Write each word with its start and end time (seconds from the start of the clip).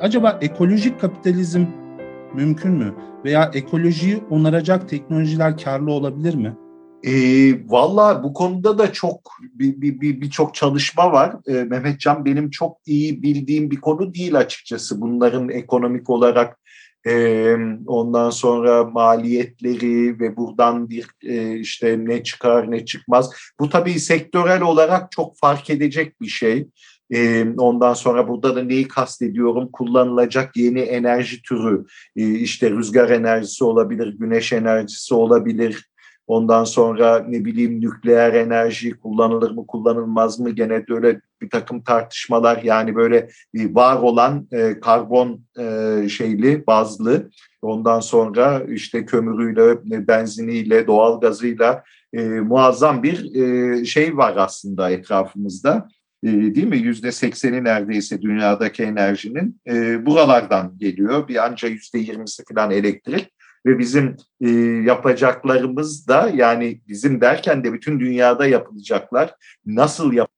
Acaba 0.00 0.38
ekolojik 0.40 1.00
kapitalizm 1.00 1.64
mümkün 2.34 2.72
mü? 2.72 2.94
Veya 3.24 3.50
ekolojiyi 3.54 4.22
onaracak 4.30 4.88
teknolojiler 4.88 5.58
karlı 5.58 5.92
olabilir 5.92 6.34
mi? 6.34 6.56
E, 7.02 7.12
Valla 7.70 8.22
bu 8.22 8.32
konuda 8.32 8.78
da 8.78 8.92
çok 8.92 9.30
birçok 9.54 9.82
bir, 9.82 10.00
bir, 10.00 10.20
bir 10.20 10.30
çalışma 10.52 11.12
var. 11.12 11.36
E, 11.46 11.52
Mehmetcan 11.64 12.24
benim 12.24 12.50
çok 12.50 12.76
iyi 12.86 13.22
bildiğim 13.22 13.70
bir 13.70 13.80
konu 13.80 14.14
değil 14.14 14.38
açıkçası. 14.38 15.00
Bunların 15.00 15.48
ekonomik 15.48 16.10
olarak 16.10 16.58
e, 17.06 17.54
ondan 17.86 18.30
sonra 18.30 18.84
maliyetleri 18.84 20.20
ve 20.20 20.36
buradan 20.36 20.90
bir 20.90 21.06
e, 21.26 21.58
işte 21.58 21.96
ne 21.98 22.22
çıkar 22.22 22.70
ne 22.70 22.84
çıkmaz. 22.84 23.30
Bu 23.60 23.68
tabii 23.68 24.00
sektörel 24.00 24.62
olarak 24.62 25.12
çok 25.12 25.38
fark 25.38 25.70
edecek 25.70 26.20
bir 26.20 26.26
şey. 26.26 26.68
Ondan 27.58 27.94
sonra 27.94 28.28
burada 28.28 28.56
da 28.56 28.62
neyi 28.62 28.88
kastediyorum? 28.88 29.68
Kullanılacak 29.72 30.56
yeni 30.56 30.80
enerji 30.80 31.42
türü. 31.42 31.84
İşte 32.16 32.70
rüzgar 32.70 33.10
enerjisi 33.10 33.64
olabilir, 33.64 34.14
güneş 34.18 34.52
enerjisi 34.52 35.14
olabilir. 35.14 35.88
Ondan 36.26 36.64
sonra 36.64 37.24
ne 37.28 37.44
bileyim 37.44 37.80
nükleer 37.80 38.34
enerji 38.34 38.90
kullanılır 38.90 39.50
mı 39.50 39.66
kullanılmaz 39.66 40.40
mı 40.40 40.50
gene 40.50 40.84
öyle 40.88 41.20
bir 41.42 41.50
takım 41.50 41.82
tartışmalar 41.82 42.62
yani 42.62 42.96
böyle 42.96 43.28
var 43.54 43.96
olan 43.96 44.48
karbon 44.82 45.40
şeyli 46.08 46.66
bazlı 46.66 47.30
ondan 47.62 48.00
sonra 48.00 48.62
işte 48.68 49.04
kömürüyle 49.04 49.78
benziniyle 50.08 50.86
doğalgazıyla 50.86 51.84
e, 52.12 52.20
muazzam 52.24 53.02
bir 53.02 53.34
e, 53.34 53.84
şey 53.84 54.16
var 54.16 54.34
aslında 54.36 54.90
etrafımızda 54.90 55.88
e, 56.22 56.28
değil 56.28 56.66
mi? 56.66 56.78
Yüzde 56.78 57.12
sekseni 57.12 57.64
neredeyse 57.64 58.22
dünyadaki 58.22 58.82
enerjinin 58.82 59.60
e, 59.68 60.06
buralardan 60.06 60.78
geliyor. 60.78 61.28
Bir 61.28 61.46
anca 61.46 61.68
yüzde 61.68 61.98
yirmisi 61.98 62.42
falan 62.52 62.70
elektrik 62.70 63.32
ve 63.66 63.78
bizim 63.78 64.16
e, 64.40 64.50
yapacaklarımız 64.86 66.08
da 66.08 66.30
yani 66.34 66.80
bizim 66.88 67.20
derken 67.20 67.64
de 67.64 67.72
bütün 67.72 68.00
dünyada 68.00 68.46
yapılacaklar 68.46 69.34
nasıl 69.66 70.12
yap 70.12 70.30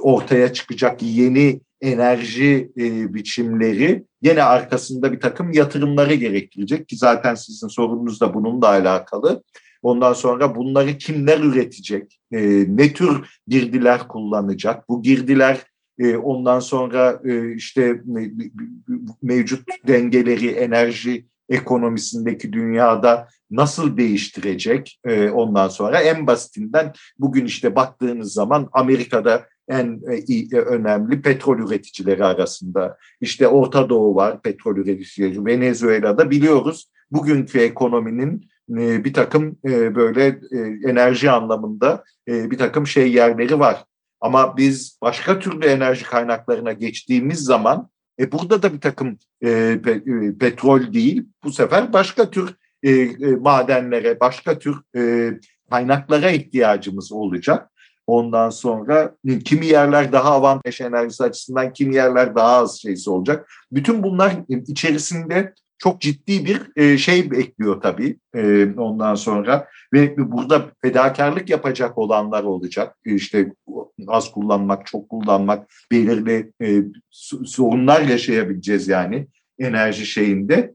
ortaya 0.00 0.52
çıkacak 0.52 1.02
yeni 1.02 1.60
enerji 1.80 2.72
e, 2.78 3.14
biçimleri 3.14 4.04
yine 4.22 4.42
arkasında 4.42 5.12
bir 5.12 5.20
takım 5.20 5.52
yatırımları 5.52 6.14
gerektirecek 6.14 6.88
ki 6.88 6.96
zaten 6.96 7.34
sizin 7.34 7.68
sorunuz 7.68 8.20
da 8.20 8.34
bununla 8.34 8.68
alakalı. 8.68 9.42
Ondan 9.82 10.12
sonra 10.12 10.54
bunları 10.54 10.98
kimler 10.98 11.40
üretecek? 11.40 12.20
E, 12.32 12.40
ne 12.76 12.92
tür 12.92 13.40
girdiler 13.46 14.08
kullanacak? 14.08 14.88
Bu 14.88 15.02
girdiler 15.02 15.58
e, 15.98 16.16
ondan 16.16 16.60
sonra 16.60 17.20
e, 17.24 17.54
işte 17.54 18.02
mevcut 19.22 19.68
dengeleri, 19.86 20.48
enerji 20.48 21.26
ekonomisindeki 21.48 22.52
dünyada 22.52 23.28
nasıl 23.50 23.96
değiştirecek 23.96 25.00
e, 25.04 25.30
ondan 25.30 25.68
sonra 25.68 26.00
en 26.00 26.26
basitinden 26.26 26.92
bugün 27.18 27.44
işte 27.44 27.76
baktığınız 27.76 28.32
zaman 28.32 28.68
Amerika'da 28.72 29.46
en 29.68 30.02
önemli 30.52 31.22
petrol 31.22 31.58
üreticileri 31.58 32.24
arasında 32.24 32.98
işte 33.20 33.48
Orta 33.48 33.88
Doğu 33.88 34.14
var 34.14 34.42
petrol 34.42 34.76
üreticileri 34.76 35.46
Venezuela'da 35.46 36.30
biliyoruz 36.30 36.90
bugünkü 37.10 37.58
ekonominin 37.58 38.51
e, 38.70 39.04
bir 39.04 39.12
takım 39.12 39.58
e, 39.64 39.94
böyle 39.94 40.26
e, 40.26 40.90
enerji 40.90 41.30
anlamında 41.30 42.04
e, 42.28 42.50
bir 42.50 42.58
takım 42.58 42.86
şey 42.86 43.12
yerleri 43.12 43.58
var. 43.58 43.84
Ama 44.20 44.56
biz 44.56 44.98
başka 45.02 45.38
türlü 45.38 45.66
enerji 45.66 46.04
kaynaklarına 46.04 46.72
geçtiğimiz 46.72 47.40
zaman 47.40 47.88
e 48.20 48.32
burada 48.32 48.62
da 48.62 48.72
bir 48.72 48.80
takım 48.80 49.18
e, 49.44 49.80
pe, 49.84 49.90
e, 49.90 50.38
petrol 50.40 50.92
değil, 50.92 51.26
bu 51.44 51.52
sefer 51.52 51.92
başka 51.92 52.30
tür 52.30 52.54
e, 52.82 52.90
e, 52.90 53.16
madenlere, 53.40 54.20
başka 54.20 54.58
tür 54.58 54.76
e, 54.96 55.32
kaynaklara 55.70 56.30
ihtiyacımız 56.30 57.12
olacak. 57.12 57.68
Ondan 58.06 58.50
sonra 58.50 59.14
kimi 59.44 59.66
yerler 59.66 60.12
daha 60.12 60.30
avantaj 60.30 60.80
enerjisi 60.80 61.24
açısından, 61.24 61.72
kimi 61.72 61.94
yerler 61.94 62.34
daha 62.34 62.56
az 62.56 62.80
şeysi 62.80 63.10
olacak. 63.10 63.50
Bütün 63.72 64.02
bunlar 64.02 64.36
içerisinde 64.48 65.54
çok 65.82 66.00
ciddi 66.00 66.44
bir 66.44 66.60
e, 66.76 66.98
şey 66.98 67.30
bekliyor 67.30 67.80
tabii 67.80 68.18
e, 68.34 68.66
ondan 68.76 69.14
sonra 69.14 69.68
ve 69.92 70.16
burada 70.16 70.70
fedakarlık 70.82 71.50
yapacak 71.50 71.98
olanlar 71.98 72.42
olacak. 72.42 72.96
İşte 73.04 73.52
az 74.08 74.30
kullanmak, 74.30 74.86
çok 74.86 75.08
kullanmak, 75.08 75.70
belirli 75.90 76.52
e, 76.62 76.82
sorunlar 77.44 78.02
yaşayabileceğiz 78.02 78.88
yani 78.88 79.26
enerji 79.58 80.06
şeyinde 80.06 80.74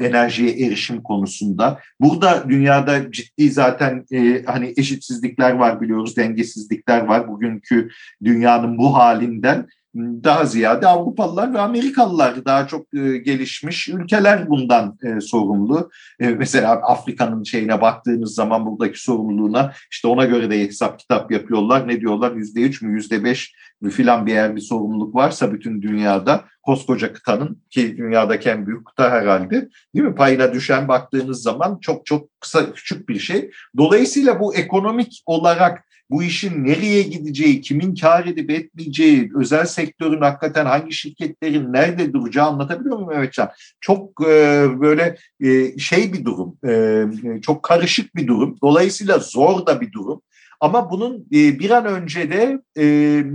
enerjiye 0.00 0.66
erişim 0.66 1.02
konusunda. 1.02 1.80
Burada 2.00 2.44
dünyada 2.48 3.12
ciddi 3.12 3.50
zaten 3.50 4.06
hani 4.46 4.74
eşitsizlikler 4.76 5.52
var 5.52 5.80
biliyoruz, 5.80 6.16
dengesizlikler 6.16 7.00
var. 7.00 7.28
Bugünkü 7.28 7.88
dünyanın 8.24 8.78
bu 8.78 8.94
halinden 8.94 9.66
daha 9.94 10.44
ziyade 10.44 10.86
Avrupalılar 10.86 11.54
ve 11.54 11.58
Amerikalılar 11.58 12.44
daha 12.44 12.66
çok 12.66 12.94
e, 12.94 13.18
gelişmiş 13.18 13.88
ülkeler 13.88 14.48
bundan 14.48 14.98
e, 15.02 15.20
sorumlu. 15.20 15.90
E, 16.20 16.28
mesela 16.28 16.72
Afrika'nın 16.72 17.42
şeyine 17.42 17.80
baktığınız 17.80 18.34
zaman 18.34 18.66
buradaki 18.66 19.02
sorumluluğuna 19.02 19.72
işte 19.90 20.08
ona 20.08 20.24
göre 20.24 20.50
de 20.50 20.60
hesap 20.60 20.98
kitap 20.98 21.30
yapıyorlar. 21.30 21.88
Ne 21.88 22.00
diyorlar? 22.00 22.32
Yüzde 22.36 22.60
üç 22.60 22.82
mü 22.82 22.92
yüzde 22.92 23.24
beş 23.24 23.54
filan 23.90 24.26
bir 24.26 24.32
yer 24.32 24.56
bir 24.56 24.60
sorumluluk 24.60 25.14
varsa 25.14 25.52
bütün 25.52 25.82
dünyada 25.82 26.44
koskoca 26.62 27.12
kıtanın 27.12 27.62
ki 27.70 27.96
dünyadaki 27.96 28.48
en 28.48 28.66
büyük 28.66 28.86
kıta 28.86 29.10
herhalde 29.10 29.68
değil 29.94 30.04
mi? 30.04 30.14
Payına 30.14 30.52
düşen 30.52 30.88
baktığınız 30.88 31.42
zaman 31.42 31.78
çok 31.80 32.06
çok 32.06 32.40
kısa 32.40 32.72
küçük 32.72 33.08
bir 33.08 33.18
şey. 33.18 33.50
Dolayısıyla 33.76 34.40
bu 34.40 34.54
ekonomik 34.54 35.22
olarak 35.26 35.84
bu 36.10 36.22
işin 36.22 36.64
nereye 36.64 37.02
gideceği, 37.02 37.60
kimin 37.60 37.94
kar 37.94 38.26
edip 38.26 38.50
etmeyeceği, 38.50 39.30
özel 39.36 39.66
sektörün 39.66 40.20
hakikaten 40.20 40.66
hangi 40.66 40.92
şirketlerin 40.92 41.72
nerede 41.72 42.12
duracağı 42.12 42.46
anlatabiliyor 42.46 42.96
muyum 42.96 43.10
Mehmetcan? 43.10 43.50
Çok 43.80 44.26
e, 44.26 44.66
böyle 44.80 45.16
e, 45.40 45.78
şey 45.78 46.12
bir 46.12 46.24
durum, 46.24 46.58
e, 46.68 47.04
çok 47.40 47.62
karışık 47.62 48.16
bir 48.16 48.26
durum. 48.26 48.56
Dolayısıyla 48.62 49.18
zor 49.18 49.66
da 49.66 49.80
bir 49.80 49.92
durum. 49.92 50.22
Ama 50.60 50.90
bunun 50.90 51.26
e, 51.32 51.58
bir 51.58 51.70
an 51.70 51.86
önce 51.86 52.30
de 52.30 52.60
e, 52.76 52.84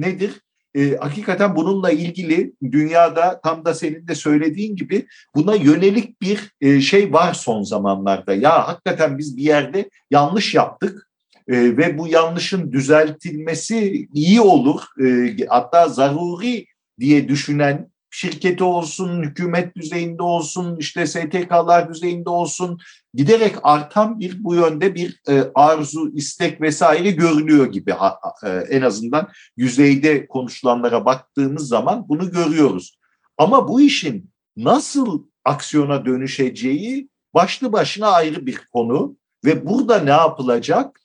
nedir? 0.02 0.42
E, 0.76 0.96
hakikaten 0.98 1.56
bununla 1.56 1.92
ilgili 1.92 2.54
dünyada 2.72 3.42
tam 3.44 3.66
da 3.66 3.74
senin 3.74 4.08
de 4.08 4.16
söylediğin 4.16 4.76
gibi 4.76 5.08
buna 5.36 5.56
yönelik 5.56 6.22
bir 6.22 6.52
e, 6.62 6.82
şey 6.82 7.14
var 7.14 7.34
son 7.34 7.64
zamanlarda. 7.64 8.34
Ya 8.34 8.68
hakikaten 8.68 9.18
biz 9.18 9.38
bir 9.38 9.44
yerde 9.44 9.90
yanlış 10.12 10.56
yaptık 10.56 11.09
e, 11.50 11.78
ve 11.78 11.98
bu 11.98 12.08
yanlışın 12.08 12.72
düzeltilmesi 12.72 14.08
iyi 14.14 14.42
olur 14.42 14.82
e, 15.06 15.36
hatta 15.50 15.90
zaruri 15.90 16.66
diye 17.00 17.28
düşünen 17.28 17.90
şirketi 18.12 18.64
olsun, 18.64 19.24
hükümet 19.24 19.76
düzeyinde 19.76 20.24
olsun, 20.24 20.78
işte 20.80 21.08
STK'lar 21.08 21.94
düzeyinde 21.94 22.30
olsun 22.30 22.80
giderek 23.14 23.56
artan 23.64 24.20
bir 24.20 24.44
bu 24.44 24.56
yönde 24.56 24.96
bir 24.96 25.22
e, 25.30 25.44
arzu, 25.56 26.12
istek 26.14 26.62
vesaire 26.62 27.12
görülüyor 27.12 27.66
gibi 27.66 27.96
e, 28.44 28.50
en 28.50 28.82
azından 28.82 29.30
yüzeyde 29.58 30.28
konuşulanlara 30.28 31.06
baktığımız 31.06 31.68
zaman 31.68 32.10
bunu 32.10 32.32
görüyoruz. 32.32 33.00
Ama 33.38 33.68
bu 33.68 33.82
işin 33.82 34.30
nasıl 34.58 35.24
aksiyona 35.46 36.06
dönüşeceği 36.06 37.10
başlı 37.34 37.74
başına 37.74 38.08
ayrı 38.08 38.46
bir 38.46 38.62
konu 38.74 39.18
ve 39.46 39.66
burada 39.66 40.00
ne 40.00 40.10
yapılacak? 40.10 40.99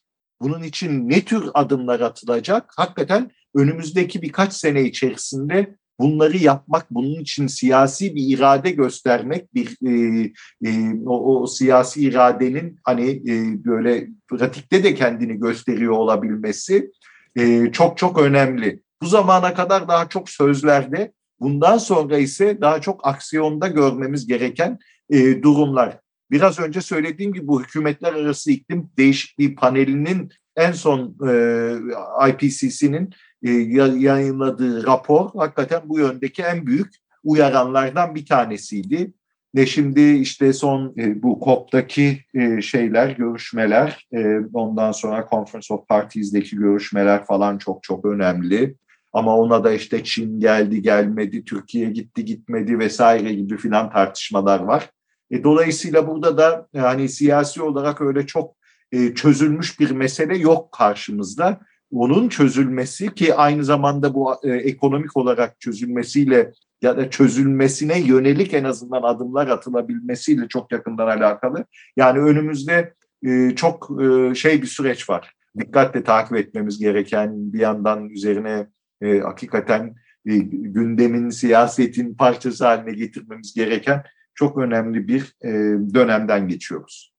Bunun 0.44 0.62
için 0.62 1.08
ne 1.08 1.20
tür 1.20 1.44
adımlar 1.54 2.00
atılacak? 2.00 2.72
Hakikaten 2.76 3.30
önümüzdeki 3.54 4.22
birkaç 4.22 4.52
sene 4.52 4.82
içerisinde 4.82 5.76
bunları 6.00 6.36
yapmak, 6.36 6.90
bunun 6.90 7.20
için 7.20 7.46
siyasi 7.46 8.14
bir 8.14 8.36
irade 8.38 8.70
göstermek, 8.70 9.54
bir 9.54 9.76
e, 9.86 10.22
e, 10.64 10.94
o, 11.06 11.42
o 11.42 11.46
siyasi 11.46 12.02
iradenin 12.02 12.80
hani 12.84 13.10
e, 13.10 13.64
böyle 13.64 14.08
pratikte 14.28 14.84
de 14.84 14.94
kendini 14.94 15.40
gösteriyor 15.40 15.92
olabilmesi 15.92 16.90
e, 17.36 17.72
çok 17.72 17.98
çok 17.98 18.18
önemli. 18.18 18.82
Bu 19.02 19.06
zamana 19.06 19.54
kadar 19.54 19.88
daha 19.88 20.08
çok 20.08 20.30
sözlerde, 20.30 21.12
bundan 21.40 21.78
sonra 21.78 22.18
ise 22.18 22.60
daha 22.60 22.80
çok 22.80 23.06
aksiyonda 23.06 23.68
görmemiz 23.68 24.26
gereken 24.26 24.78
e, 25.10 25.42
durumlar. 25.42 26.03
Biraz 26.34 26.60
önce 26.60 26.80
söylediğim 26.80 27.32
gibi 27.32 27.46
bu 27.46 27.62
hükümetler 27.62 28.14
arası 28.14 28.50
iklim 28.50 28.90
değişikliği 28.98 29.54
panelinin 29.54 30.30
en 30.56 30.72
son 30.72 31.16
e, 31.28 32.28
IPCC'nin 32.28 33.10
e, 33.42 33.50
yayınladığı 33.98 34.86
rapor 34.86 35.30
hakikaten 35.36 35.82
bu 35.84 35.98
yöndeki 35.98 36.42
en 36.42 36.66
büyük 36.66 36.94
uyaranlardan 37.24 38.14
bir 38.14 38.26
tanesiydi. 38.26 39.12
Ve 39.54 39.66
şimdi 39.66 40.00
işte 40.00 40.52
son 40.52 40.94
e, 40.98 41.22
bu 41.22 41.40
COP'taki 41.44 42.20
e, 42.34 42.62
şeyler, 42.62 43.10
görüşmeler, 43.10 44.06
e, 44.14 44.38
ondan 44.52 44.92
sonra 44.92 45.26
Conference 45.30 45.74
of 45.74 45.88
Parties'deki 45.88 46.56
görüşmeler 46.56 47.24
falan 47.24 47.58
çok 47.58 47.82
çok 47.82 48.04
önemli. 48.04 48.74
ama 49.12 49.36
ona 49.36 49.64
da 49.64 49.72
işte 49.72 50.04
Çin 50.04 50.40
geldi 50.40 50.82
gelmedi, 50.82 51.44
Türkiye 51.44 51.90
gitti 51.90 52.24
gitmedi 52.24 52.78
vesaire 52.78 53.34
gibi 53.34 53.56
filan 53.56 53.90
tartışmalar 53.90 54.60
var. 54.60 54.90
E, 55.30 55.44
dolayısıyla 55.44 56.06
burada 56.06 56.38
da 56.38 56.68
yani 56.72 57.08
siyasi 57.08 57.62
olarak 57.62 58.00
öyle 58.00 58.26
çok 58.26 58.56
e, 58.92 59.14
çözülmüş 59.14 59.80
bir 59.80 59.90
mesele 59.90 60.38
yok 60.38 60.72
karşımızda. 60.72 61.60
Onun 61.90 62.28
çözülmesi 62.28 63.14
ki 63.14 63.34
aynı 63.34 63.64
zamanda 63.64 64.14
bu 64.14 64.34
e, 64.42 64.52
ekonomik 64.52 65.16
olarak 65.16 65.60
çözülmesiyle 65.60 66.52
ya 66.82 66.96
da 66.96 67.10
çözülmesine 67.10 68.00
yönelik 68.00 68.54
en 68.54 68.64
azından 68.64 69.02
adımlar 69.02 69.48
atılabilmesiyle 69.48 70.48
çok 70.48 70.72
yakından 70.72 71.06
alakalı. 71.06 71.64
Yani 71.96 72.18
önümüzde 72.18 72.94
e, 73.26 73.54
çok 73.56 73.90
e, 74.02 74.34
şey 74.34 74.62
bir 74.62 74.66
süreç 74.66 75.10
var. 75.10 75.32
Dikkatle 75.58 76.04
takip 76.04 76.36
etmemiz 76.36 76.78
gereken 76.78 77.52
bir 77.52 77.60
yandan 77.60 78.08
üzerine 78.08 78.66
e, 79.02 79.18
hakikaten 79.18 79.94
e, 80.26 80.36
gündemin, 80.36 81.30
siyasetin 81.30 82.14
parçası 82.14 82.66
haline 82.66 82.92
getirmemiz 82.92 83.54
gereken 83.54 84.02
çok 84.34 84.58
önemli 84.58 85.08
bir 85.08 85.34
e, 85.44 85.50
dönemden 85.94 86.48
geçiyoruz. 86.48 87.14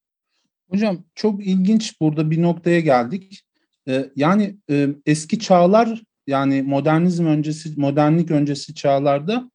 Hocam 0.70 1.04
çok 1.16 1.48
ilginç 1.48 2.02
burada 2.02 2.32
bir 2.32 2.42
noktaya 2.42 2.80
geldik. 2.80 3.46
E, 3.88 4.12
yani 4.16 4.58
e, 4.70 4.90
eski 5.06 5.40
çağlar 5.40 6.04
yani 6.28 6.62
modernizm 6.62 7.26
öncesi, 7.26 7.80
modernlik 7.80 8.32
öncesi 8.32 8.76
çağlarda 8.76 9.52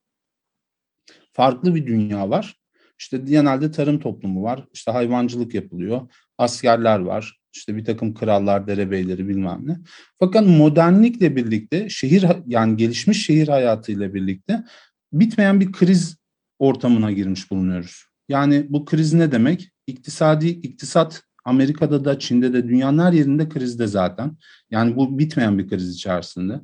farklı 1.33 1.75
bir 1.75 1.87
dünya 1.87 2.31
var. 2.31 2.57
İşte 2.99 3.19
genelde 3.19 3.71
tarım 3.71 4.01
toplumu 4.01 4.43
var. 4.43 4.67
İşte 4.73 4.91
hayvancılık 4.91 5.55
yapılıyor. 5.55 6.01
Askerler 6.39 6.99
var. 6.99 7.41
İşte 7.53 7.77
bir 7.77 7.85
takım 7.85 8.15
krallar, 8.15 8.67
derebeyleri 8.67 9.29
bilmem 9.29 9.61
ne. 9.65 9.79
Fakat 10.19 10.47
modernlikle 10.47 11.37
birlikte 11.37 11.89
şehir 11.89 12.25
yani 12.47 12.77
gelişmiş 12.77 13.27
şehir 13.27 13.49
hayatıyla 13.49 14.15
birlikte 14.15 14.65
bitmeyen 15.13 15.61
bir 15.61 15.73
kriz 15.73 16.20
ortamına 16.61 17.13
girmiş 17.13 17.51
bulunuyoruz. 17.51 18.05
Yani 18.29 18.67
bu 18.69 18.85
kriz 18.85 19.13
ne 19.13 19.33
demek? 19.33 19.71
İktisadi, 19.87 20.49
iktisat 20.49 21.23
Amerika'da 21.45 22.05
da 22.05 22.19
Çin'de 22.19 22.53
de 22.53 22.69
dünyanın 22.69 22.99
her 22.99 23.13
yerinde 23.13 23.49
krizde 23.49 23.87
zaten. 23.87 24.37
Yani 24.71 24.97
bu 24.97 25.19
bitmeyen 25.19 25.59
bir 25.59 25.69
kriz 25.69 25.95
içerisinde. 25.95 26.61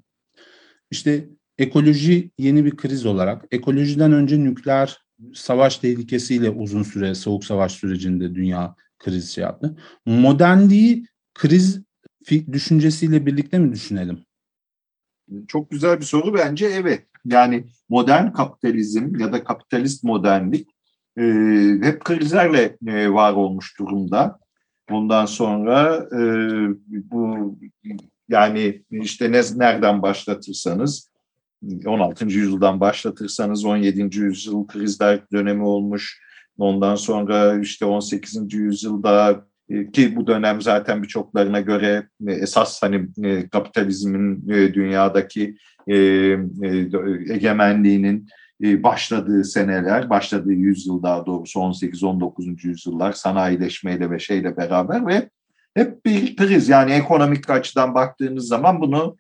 İşte 0.90 1.28
ekoloji 1.58 2.30
yeni 2.38 2.64
bir 2.64 2.76
kriz 2.76 3.06
olarak, 3.06 3.44
ekolojiden 3.50 4.12
önce 4.12 4.44
nükleer 4.44 4.98
savaş 5.34 5.78
tehlikesiyle 5.78 6.50
uzun 6.50 6.82
süre 6.82 7.14
soğuk 7.14 7.44
savaş 7.44 7.72
sürecinde 7.72 8.34
dünya 8.34 8.74
kriz 8.98 9.30
şey 9.30 9.44
yaptı. 9.44 9.76
Modernliği 10.06 11.06
kriz 11.34 11.82
düşüncesiyle 12.52 13.26
birlikte 13.26 13.58
mi 13.58 13.72
düşünelim? 13.72 14.25
Çok 15.48 15.70
güzel 15.70 16.00
bir 16.00 16.04
soru 16.04 16.34
bence 16.34 16.66
evet. 16.66 17.06
Yani 17.24 17.64
modern 17.88 18.32
kapitalizm 18.32 19.16
ya 19.16 19.32
da 19.32 19.44
kapitalist 19.44 20.04
modernlik 20.04 20.68
e, 21.18 21.22
hep 21.82 22.04
krizlerle 22.04 22.76
e, 22.86 23.12
var 23.12 23.32
olmuş 23.32 23.78
durumda. 23.78 24.38
Bundan 24.90 25.26
sonra 25.26 26.08
e, 26.12 26.20
bu 26.90 27.56
yani 28.28 28.82
işte 28.90 29.32
ne, 29.32 29.40
nereden 29.56 30.02
başlatırsanız 30.02 31.10
16. 31.86 32.24
yüzyıldan 32.24 32.80
başlatırsanız 32.80 33.64
17. 33.64 34.18
yüzyıl 34.18 34.66
krizler 34.66 35.30
dönemi 35.32 35.62
olmuş. 35.62 36.20
Ondan 36.58 36.94
sonra 36.94 37.60
işte 37.60 37.84
18. 37.84 38.54
yüzyılda 38.54 39.46
ki 39.92 40.16
bu 40.16 40.26
dönem 40.26 40.62
zaten 40.62 41.02
birçoklarına 41.02 41.60
göre 41.60 42.08
e, 42.26 42.32
esas 42.32 42.82
hani 42.82 43.08
e, 43.24 43.48
kapitalizmin 43.48 44.48
dünyadaki 44.48 45.56
egemenliğinin 47.30 48.28
başladığı 48.62 49.44
seneler, 49.44 50.10
başladığı 50.10 50.52
yüzyıl 50.52 51.02
daha 51.02 51.26
doğrusu 51.26 51.60
18-19. 51.60 52.66
yüzyıllar 52.66 53.12
sanayileşmeyle 53.12 54.10
ve 54.10 54.18
şeyle 54.18 54.56
beraber 54.56 55.06
ve 55.06 55.28
hep 55.74 56.04
bir 56.04 56.36
kriz 56.36 56.68
yani 56.68 56.92
ekonomik 56.92 57.50
açıdan 57.50 57.94
baktığınız 57.94 58.48
zaman 58.48 58.80
bunu 58.80 59.16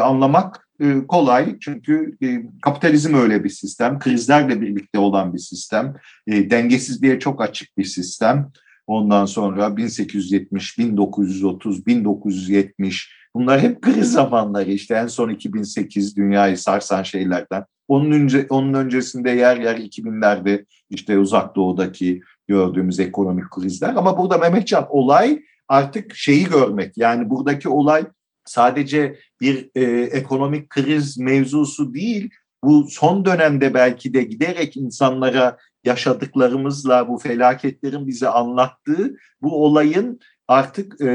anlamak 0.00 0.64
e, 0.80 1.06
kolay 1.08 1.56
çünkü 1.60 2.16
e, 2.22 2.42
kapitalizm 2.62 3.14
öyle 3.14 3.44
bir 3.44 3.48
sistem, 3.48 3.98
krizlerle 3.98 4.60
birlikte 4.60 4.98
olan 4.98 5.34
bir 5.34 5.38
sistem, 5.38 5.94
e, 6.26 6.50
dengesizliğe 6.50 7.18
çok 7.18 7.42
açık 7.42 7.78
bir 7.78 7.84
sistem. 7.84 8.50
Ondan 8.86 9.24
sonra 9.24 9.76
1870, 9.76 10.78
1930, 10.78 11.86
1970 11.86 13.12
bunlar 13.34 13.60
hep 13.60 13.82
kriz 13.82 14.12
zamanları 14.12 14.70
işte 14.70 14.94
en 14.94 15.06
son 15.06 15.28
2008 15.28 16.16
dünyayı 16.16 16.58
sarsan 16.58 17.02
şeylerden. 17.02 17.64
Onun, 17.88 18.10
önce, 18.10 18.46
onun 18.50 18.74
öncesinde 18.74 19.30
yer 19.30 19.56
yer 19.56 19.76
2000'lerde 19.76 20.64
işte 20.90 21.18
uzak 21.18 21.56
doğudaki 21.56 22.20
gördüğümüz 22.48 23.00
ekonomik 23.00 23.50
krizler. 23.50 23.94
Ama 23.94 24.18
burada 24.18 24.38
Mehmetcan 24.38 24.86
olay 24.88 25.42
artık 25.68 26.14
şeyi 26.14 26.44
görmek 26.44 26.96
yani 26.96 27.30
buradaki 27.30 27.68
olay 27.68 28.04
sadece 28.44 29.18
bir 29.40 29.70
e, 29.74 29.82
ekonomik 30.02 30.70
kriz 30.70 31.18
mevzusu 31.18 31.94
değil, 31.94 32.30
bu 32.64 32.86
son 32.90 33.24
dönemde 33.24 33.74
belki 33.74 34.14
de 34.14 34.22
giderek 34.22 34.76
insanlara 34.76 35.56
yaşadıklarımızla 35.84 37.08
bu 37.08 37.18
felaketlerin 37.18 38.06
bize 38.06 38.28
anlattığı 38.28 39.16
bu 39.42 39.64
olayın 39.64 40.20
artık 40.48 41.00
e, 41.00 41.06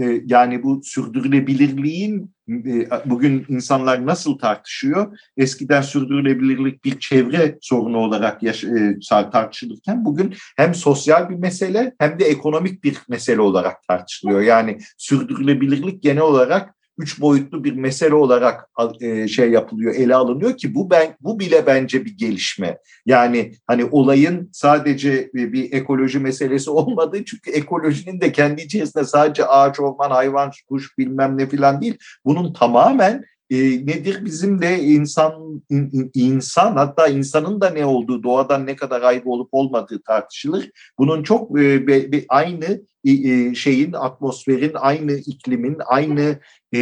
e, 0.00 0.22
yani 0.26 0.62
bu 0.62 0.80
sürdürülebilirliğin 0.84 2.34
e, 2.48 2.88
bugün 3.04 3.46
insanlar 3.48 4.06
nasıl 4.06 4.38
tartışıyor? 4.38 5.18
Eskiden 5.36 5.82
sürdürülebilirlik 5.82 6.84
bir 6.84 6.98
çevre 6.98 7.58
sorunu 7.60 7.98
olarak 7.98 8.42
yaş- 8.42 8.64
e, 8.64 8.98
tartışılırken 9.10 10.04
bugün 10.04 10.34
hem 10.56 10.74
sosyal 10.74 11.30
bir 11.30 11.34
mesele 11.36 11.94
hem 11.98 12.18
de 12.18 12.24
ekonomik 12.24 12.84
bir 12.84 12.96
mesele 13.08 13.40
olarak 13.40 13.82
tartışılıyor. 13.88 14.40
Yani 14.40 14.78
sürdürülebilirlik 14.98 16.02
genel 16.02 16.22
olarak 16.22 16.77
üç 16.98 17.20
boyutlu 17.20 17.64
bir 17.64 17.72
mesele 17.72 18.14
olarak 18.14 18.68
e, 19.00 19.28
şey 19.28 19.50
yapılıyor, 19.50 19.94
ele 19.94 20.14
alınıyor 20.14 20.56
ki 20.56 20.74
bu 20.74 20.90
ben 20.90 21.16
bu 21.20 21.38
bile 21.38 21.66
bence 21.66 22.04
bir 22.04 22.18
gelişme. 22.18 22.78
Yani 23.06 23.52
hani 23.66 23.84
olayın 23.84 24.50
sadece 24.52 25.30
bir 25.34 25.72
ekoloji 25.72 26.18
meselesi 26.18 26.70
olmadığı 26.78 27.24
çünkü 27.24 27.50
ekolojinin 27.50 28.20
de 28.20 28.32
kendi 28.32 28.62
içerisinde 28.62 29.04
sadece 29.04 29.46
ağaç, 29.46 29.80
orman, 29.80 30.10
hayvan, 30.10 30.50
kuş 30.68 30.98
bilmem 30.98 31.38
ne 31.38 31.48
filan 31.48 31.80
değil. 31.80 31.98
Bunun 32.24 32.52
tamamen 32.52 33.24
e, 33.50 33.56
nedir 33.86 34.24
bizim 34.24 34.62
de 34.62 34.82
insan 34.82 35.62
in, 35.70 36.10
insan 36.14 36.76
hatta 36.76 37.08
insanın 37.08 37.60
da 37.60 37.70
ne 37.70 37.86
olduğu 37.86 38.22
doğadan 38.22 38.66
ne 38.66 38.76
kadar 38.76 39.02
ayrı 39.02 39.28
olup 39.28 39.48
olmadığı 39.52 40.02
tartışılır. 40.02 40.70
Bunun 40.98 41.22
çok 41.22 41.60
e, 41.60 41.86
be, 41.86 42.12
be, 42.12 42.24
aynı 42.28 42.80
e, 43.04 43.54
şeyin 43.54 43.92
atmosferin 43.92 44.72
aynı 44.74 45.12
iklimin 45.12 45.76
aynı 45.86 46.38
e, 46.72 46.78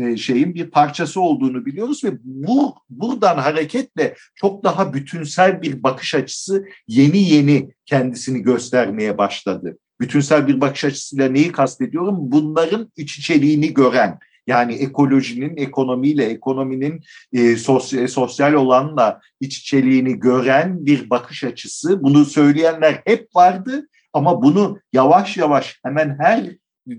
e, 0.00 0.16
şeyin 0.16 0.54
bir 0.54 0.70
parçası 0.70 1.20
olduğunu 1.20 1.66
biliyoruz 1.66 2.04
ve 2.04 2.10
bu 2.24 2.74
buradan 2.90 3.38
hareketle 3.38 4.14
çok 4.34 4.64
daha 4.64 4.92
bütünsel 4.92 5.62
bir 5.62 5.82
bakış 5.82 6.14
açısı 6.14 6.64
yeni 6.88 7.28
yeni 7.28 7.70
kendisini 7.86 8.42
göstermeye 8.42 9.18
başladı. 9.18 9.78
Bütünsel 10.00 10.46
bir 10.46 10.60
bakış 10.60 10.84
açısıyla 10.84 11.28
neyi 11.28 11.52
kastediyorum? 11.52 12.16
Bunların 12.18 12.92
iç 12.96 13.18
içeriğini 13.18 13.74
gören, 13.74 14.18
yani 14.46 14.74
ekolojinin 14.74 15.56
ekonomiyle, 15.56 16.24
ekonominin 16.24 17.00
e, 17.32 17.56
sosyal, 17.56 18.06
sosyal 18.06 18.52
olanla 18.52 19.20
iç 19.40 19.58
içeliğini 19.58 20.18
gören 20.18 20.86
bir 20.86 21.10
bakış 21.10 21.44
açısı. 21.44 22.02
Bunu 22.02 22.24
söyleyenler 22.24 23.02
hep 23.04 23.36
vardı 23.36 23.88
ama 24.12 24.42
bunu 24.42 24.78
yavaş 24.92 25.36
yavaş 25.36 25.80
hemen 25.84 26.16
her 26.20 26.50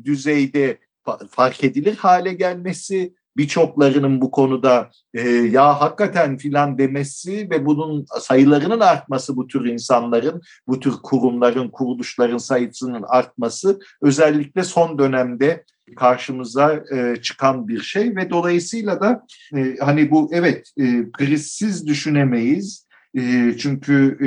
düzeyde 0.06 0.78
fark 1.30 1.64
edilir 1.64 1.96
hale 1.96 2.34
gelmesi, 2.34 3.14
birçoklarının 3.38 4.22
bu 4.22 4.32
konuda 4.32 4.90
e, 5.14 5.30
ya 5.30 5.82
hakikaten 5.82 6.38
filan 6.38 6.78
demesi 6.78 7.50
ve 7.50 7.66
bunun 7.66 8.06
sayılarının 8.20 8.80
artması 8.80 9.36
bu 9.36 9.48
tür 9.48 9.66
insanların, 9.66 10.42
bu 10.68 10.80
tür 10.80 10.94
kurumların, 11.04 11.70
kuruluşların 11.70 12.38
sayısının 12.38 13.04
artması 13.08 13.80
özellikle 14.02 14.64
son 14.64 15.00
dönemde 15.00 15.64
karşımıza 15.96 16.84
e, 16.94 17.16
çıkan 17.22 17.68
bir 17.68 17.82
şey 17.82 18.16
ve 18.16 18.30
dolayısıyla 18.30 19.02
da 19.02 19.26
e, 19.56 19.76
hani 19.80 20.12
bu 20.12 20.30
evet 20.34 20.72
e, 20.80 21.12
krizsiz 21.12 21.88
düşünemeyiz. 21.88 22.88
Çünkü 23.58 24.18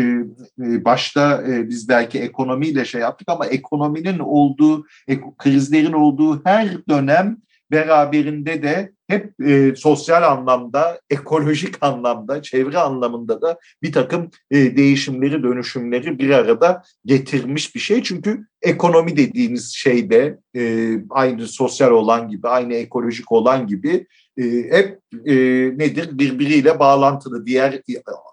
başta 0.59 1.45
biz 1.69 1.89
belki 1.89 2.19
ekonomiyle 2.19 2.85
şey 2.85 3.01
yaptık 3.01 3.29
ama 3.29 3.47
ekonominin 3.47 4.19
olduğu, 4.19 4.87
krizlerin 5.39 5.93
olduğu 5.93 6.45
her 6.45 6.87
dönem 6.89 7.37
beraberinde 7.71 8.63
de 8.63 8.93
hep 9.09 9.41
e, 9.47 9.75
sosyal 9.77 10.23
anlamda, 10.23 11.01
ekolojik 11.11 11.75
anlamda, 11.81 12.43
çevre 12.43 12.79
anlamında 12.79 13.43
da 13.43 13.59
bir 13.83 13.93
takım 13.93 14.31
e, 14.51 14.77
değişimleri, 14.77 15.43
dönüşümleri 15.43 16.19
bir 16.19 16.31
arada 16.31 16.83
getirmiş 17.05 17.75
bir 17.75 17.81
şey. 17.81 18.03
Çünkü 18.03 18.47
ekonomi 18.63 19.17
dediğiniz 19.17 19.73
şeyde 19.75 20.39
e, 20.57 20.93
aynı 21.11 21.47
sosyal 21.47 21.91
olan 21.91 22.29
gibi, 22.29 22.49
aynı 22.49 22.75
ekolojik 22.75 23.33
olan 23.33 23.67
gibi 23.67 24.07
e, 24.39 24.45
hep 24.71 24.99
e, 25.25 25.35
nedir 25.79 26.19
birbiriyle 26.19 26.79
bağlantılı 26.79 27.47
diğer 27.47 27.83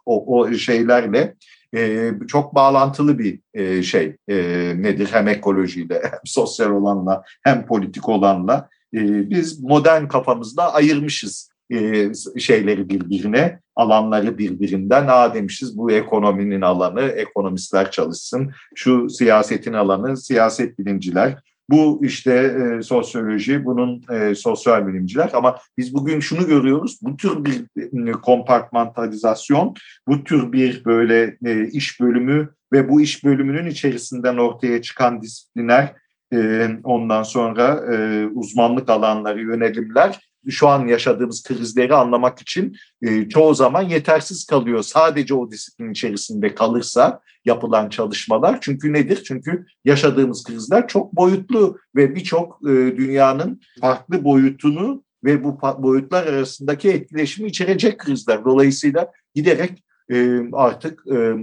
o, 0.06 0.38
o 0.38 0.54
şeylerle 0.54 1.36
e, 1.76 2.12
çok 2.28 2.56
bağlantılı 2.56 3.20
bir 3.20 3.40
e, 3.54 3.84
şey 3.84 4.16
e, 4.28 4.36
nedir 4.78 5.10
hem 5.12 5.28
ekolojiyle 5.28 6.02
hem 6.04 6.20
sosyal 6.26 6.72
olanla 6.72 7.24
hem 7.44 7.66
politik 7.66 8.10
olanla 8.10 8.70
e, 8.94 9.30
biz 9.30 9.64
modern 9.64 10.08
kafamızda 10.08 10.74
ayırmışız 10.74 11.50
e, 11.72 12.12
şeyleri 12.40 12.90
birbirine, 12.90 13.60
alanları 13.76 14.38
birbirinden. 14.38 15.08
Aa 15.08 15.34
demişiz 15.34 15.78
bu 15.78 15.92
ekonominin 15.92 16.62
alanı, 16.62 17.02
ekonomistler 17.02 17.92
çalışsın. 17.92 18.52
Şu 18.76 19.10
siyasetin 19.10 19.74
alanı, 19.74 20.18
siyaset 20.18 20.80
bilimciler. 20.80 21.38
Bu 21.70 22.02
işte 22.04 22.34
e, 22.34 22.82
sosyoloji, 22.82 23.66
bunun 23.66 24.04
e, 24.12 24.36
sosyal 24.36 24.88
bilimciler. 24.88 25.30
Ama 25.34 25.58
biz 25.78 25.94
bugün 25.94 26.20
şunu 26.20 26.48
görüyoruz. 26.48 27.00
Bu 27.02 27.18
tür 27.18 27.46
bir 27.46 27.66
e, 28.10 28.12
kompartmantalizasyon, 28.12 29.76
bu 30.08 30.24
tür 30.24 30.52
bir 30.52 30.86
böyle 30.86 31.38
e, 31.46 31.68
iş 31.68 32.02
bölümü 32.02 32.50
ve 32.74 32.90
bu 32.90 33.02
iş 33.02 33.24
bölümünün 33.24 33.66
içerisinden 33.66 34.38
ortaya 34.38 34.82
çıkan 34.82 35.22
disiplinler, 35.22 35.94
e, 36.34 36.70
ondan 36.84 37.24
sonra 37.24 37.94
e, 37.94 38.26
uzmanlık 38.26 38.90
alanları, 38.90 39.42
yönelimler 39.42 40.20
şu 40.50 40.68
an 40.68 40.88
yaşadığımız 40.88 41.44
krizleri 41.44 41.96
anlamak 41.96 42.42
için 42.42 42.76
e, 43.02 43.30
çoğu 43.30 43.56
zaman 43.56 43.82
yetersiz 43.82 44.46
kalıyor. 44.46 44.84
Sadece 44.84 45.34
o 45.34 45.52
disiplin 45.52 45.92
içerisinde 45.92 46.56
kalırsa 46.56 47.22
yapılan 47.46 47.90
çalışmalar. 47.90 48.58
Çünkü 48.62 48.94
nedir? 48.94 49.24
Çünkü 49.28 49.66
yaşadığımız 49.86 50.44
krizler 50.44 50.88
çok 50.88 51.14
boyutlu 51.16 51.78
ve 51.96 52.16
birçok 52.16 52.60
e, 52.64 52.68
dünyanın 52.98 53.62
farklı 53.82 54.24
boyutunu 54.24 55.04
ve 55.24 55.44
bu 55.44 55.60
boyutlar 55.62 56.28
arasındaki 56.28 56.90
etkileşimi 56.90 57.50
içerecek 57.50 58.00
krizler. 58.00 58.46
Dolayısıyla 58.46 59.12
giderek 59.36 59.84
e, 60.12 60.42
artık 60.54 61.04
e, 61.12 61.34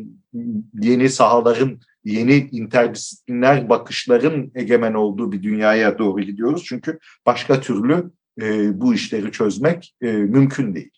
yeni 0.81 1.09
sahaların, 1.09 1.81
yeni 2.05 2.49
interdisipliner 2.53 3.69
bakışların 3.69 4.53
egemen 4.55 4.95
olduğu 4.95 5.33
bir 5.33 5.43
dünyaya 5.43 5.99
doğru 5.99 6.21
gidiyoruz. 6.21 6.65
Çünkü 6.67 6.99
başka 7.27 7.61
türlü 7.61 8.11
e, 8.43 8.81
bu 8.81 8.95
işleri 8.95 9.33
çözmek 9.33 9.95
e, 10.01 10.13
mümkün 10.13 10.75
değil. 10.75 10.91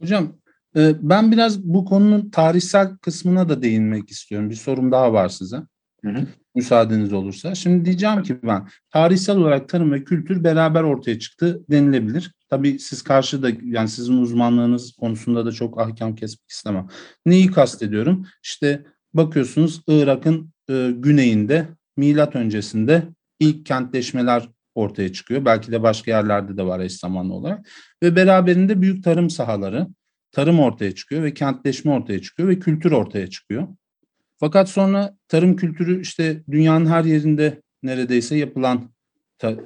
Hocam 0.00 0.32
e, 0.76 0.94
ben 1.02 1.32
biraz 1.32 1.62
bu 1.62 1.84
konunun 1.84 2.30
tarihsel 2.30 2.96
kısmına 2.96 3.48
da 3.48 3.62
değinmek 3.62 4.10
istiyorum. 4.10 4.50
Bir 4.50 4.54
sorum 4.54 4.92
daha 4.92 5.12
var 5.12 5.28
size. 5.28 5.56
Hı 6.04 6.10
hı. 6.10 6.26
Müsaadeniz 6.54 7.12
olursa. 7.12 7.54
Şimdi 7.54 7.84
diyeceğim 7.84 8.22
ki 8.22 8.38
ben 8.42 8.68
tarihsel 8.90 9.36
olarak 9.36 9.68
tarım 9.68 9.92
ve 9.92 10.04
kültür 10.04 10.44
beraber 10.44 10.82
ortaya 10.82 11.18
çıktı 11.18 11.64
denilebilir. 11.70 12.34
Tabii 12.48 12.78
siz 12.78 13.02
karşıda 13.02 13.50
yani 13.62 13.88
sizin 13.88 14.16
uzmanlığınız 14.16 14.92
konusunda 14.92 15.46
da 15.46 15.52
çok 15.52 15.80
ahkam 15.80 16.14
kesmek 16.14 16.50
istemem. 16.50 16.88
Neyi 17.26 17.46
kastediyorum? 17.46 18.26
İşte 18.42 18.84
bakıyorsunuz 19.14 19.82
Irak'ın 19.86 20.52
e, 20.70 20.90
güneyinde 20.94 21.68
milat 21.96 22.36
öncesinde 22.36 23.02
ilk 23.40 23.66
kentleşmeler 23.66 24.48
ortaya 24.74 25.12
çıkıyor. 25.12 25.44
Belki 25.44 25.72
de 25.72 25.82
başka 25.82 26.10
yerlerde 26.10 26.56
de 26.56 26.66
var 26.66 26.80
eş 26.80 26.92
zamanlı 26.92 27.34
olarak. 27.34 27.68
Ve 28.02 28.16
beraberinde 28.16 28.82
büyük 28.82 29.04
tarım 29.04 29.30
sahaları, 29.30 29.86
tarım 30.32 30.60
ortaya 30.60 30.94
çıkıyor 30.94 31.22
ve 31.22 31.34
kentleşme 31.34 31.92
ortaya 31.92 32.22
çıkıyor 32.22 32.48
ve 32.48 32.58
kültür 32.58 32.92
ortaya 32.92 33.30
çıkıyor. 33.30 33.68
Fakat 34.40 34.68
sonra 34.68 35.16
tarım 35.28 35.56
kültürü 35.56 36.00
işte 36.00 36.42
dünyanın 36.50 36.86
her 36.86 37.04
yerinde 37.04 37.62
neredeyse 37.82 38.36
yapılan 38.36 38.90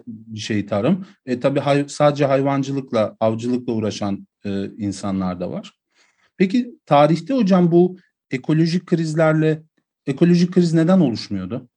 bir 0.07 0.39
şey 0.41 0.67
tarım. 0.67 1.07
E 1.27 1.41
tabii 1.41 1.61
hay, 1.61 1.85
sadece 1.89 2.25
hayvancılıkla, 2.25 3.17
avcılıkla 3.21 3.73
uğraşan 3.73 4.27
e, 4.45 4.65
insanlar 4.79 5.41
da 5.41 5.51
var. 5.51 5.73
Peki 6.37 6.79
tarihte 6.87 7.35
hocam 7.35 7.73
bu 7.73 7.97
ekolojik 8.31 8.87
krizlerle 8.87 9.63
ekolojik 10.07 10.53
kriz 10.53 10.75
neden 10.75 11.01
oluşmuyordu? 11.01 11.69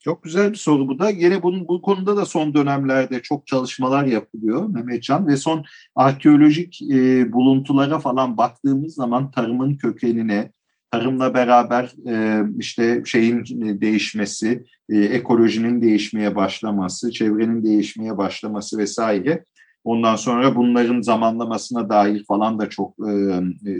Çok 0.00 0.22
güzel 0.22 0.50
bir 0.50 0.56
soru 0.56 0.88
bu 0.88 0.98
da. 0.98 1.10
Yine 1.10 1.42
bunun 1.42 1.68
bu 1.68 1.82
konuda 1.82 2.16
da 2.16 2.26
son 2.26 2.54
dönemlerde 2.54 3.22
çok 3.22 3.46
çalışmalar 3.46 4.04
yapılıyor 4.04 4.68
Mehmetcan 4.68 5.26
ve 5.26 5.36
son 5.36 5.64
arkeolojik 5.94 6.82
e, 6.82 7.32
buluntulara 7.32 7.98
falan 7.98 8.36
baktığımız 8.36 8.94
zaman 8.94 9.30
tarımın 9.30 9.74
kökenine, 9.74 10.52
tarımla 10.90 11.34
beraber 11.34 11.92
e, 12.08 12.42
işte 12.58 13.02
şeyin 13.06 13.44
değişmesi, 13.80 14.64
e, 14.88 14.98
ekolojinin 14.98 15.82
değişmeye 15.82 16.36
başlaması, 16.36 17.12
çevrenin 17.12 17.64
değişmeye 17.64 18.18
başlaması 18.18 18.78
vesaire 18.78 19.44
Ondan 19.88 20.16
sonra 20.16 20.56
bunların 20.56 21.00
zamanlamasına 21.00 21.88
dair 21.88 22.24
falan 22.24 22.58
da 22.58 22.68
çok 22.68 22.98
e, 22.98 23.12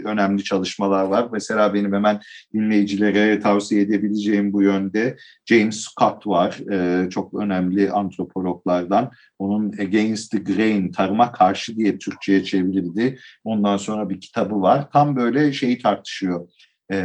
önemli 0.05 0.43
çalışmalar 0.43 1.03
var. 1.03 1.27
Mesela 1.31 1.73
benim 1.73 1.93
hemen 1.93 2.19
dinleyicilere 2.53 3.39
tavsiye 3.39 3.81
edebileceğim 3.81 4.53
bu 4.53 4.63
yönde 4.63 5.17
James 5.45 5.79
Scott 5.79 6.27
var. 6.27 6.59
E, 6.71 7.09
çok 7.09 7.33
önemli 7.33 7.91
antropologlardan. 7.91 9.11
Onun 9.39 9.71
Against 9.71 10.31
the 10.31 10.37
Grain, 10.37 10.91
Tarıma 10.91 11.31
Karşı 11.31 11.75
diye 11.75 11.97
Türkçe'ye 11.97 12.43
çevrildi. 12.43 13.19
Ondan 13.43 13.77
sonra 13.77 14.09
bir 14.09 14.21
kitabı 14.21 14.61
var. 14.61 14.91
Tam 14.93 15.15
böyle 15.15 15.53
şeyi 15.53 15.81
tartışıyor. 15.81 16.49
E, 16.91 17.03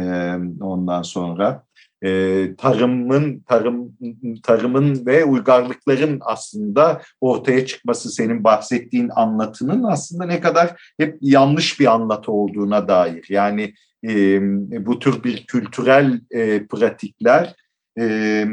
ondan 0.61 1.01
sonra 1.01 1.63
e, 2.05 2.55
tarımın 2.57 3.39
tarım 3.39 3.97
tarımın 4.43 5.05
ve 5.05 5.25
uygarlıkların 5.25 6.19
aslında 6.21 7.01
ortaya 7.21 7.65
çıkması 7.65 8.11
senin 8.11 8.43
bahsettiğin 8.43 9.09
anlatının 9.15 9.83
aslında 9.83 10.25
ne 10.25 10.41
kadar 10.41 10.93
hep 10.99 11.17
yanlış 11.21 11.79
bir 11.79 11.93
anlatı 11.93 12.31
olduğuna 12.31 12.87
dair. 12.87 13.25
Yani 13.29 13.73
e, 14.07 14.41
bu 14.85 14.99
tür 14.99 15.23
bir 15.23 15.45
kültürel 15.45 16.21
e, 16.31 16.65
pratikler 16.67 17.55
e, 17.99 18.45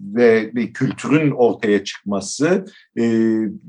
ve, 0.00 0.50
ve 0.54 0.72
kültürün 0.72 1.30
ortaya 1.30 1.84
çıkması 1.84 2.64
e, 2.98 3.04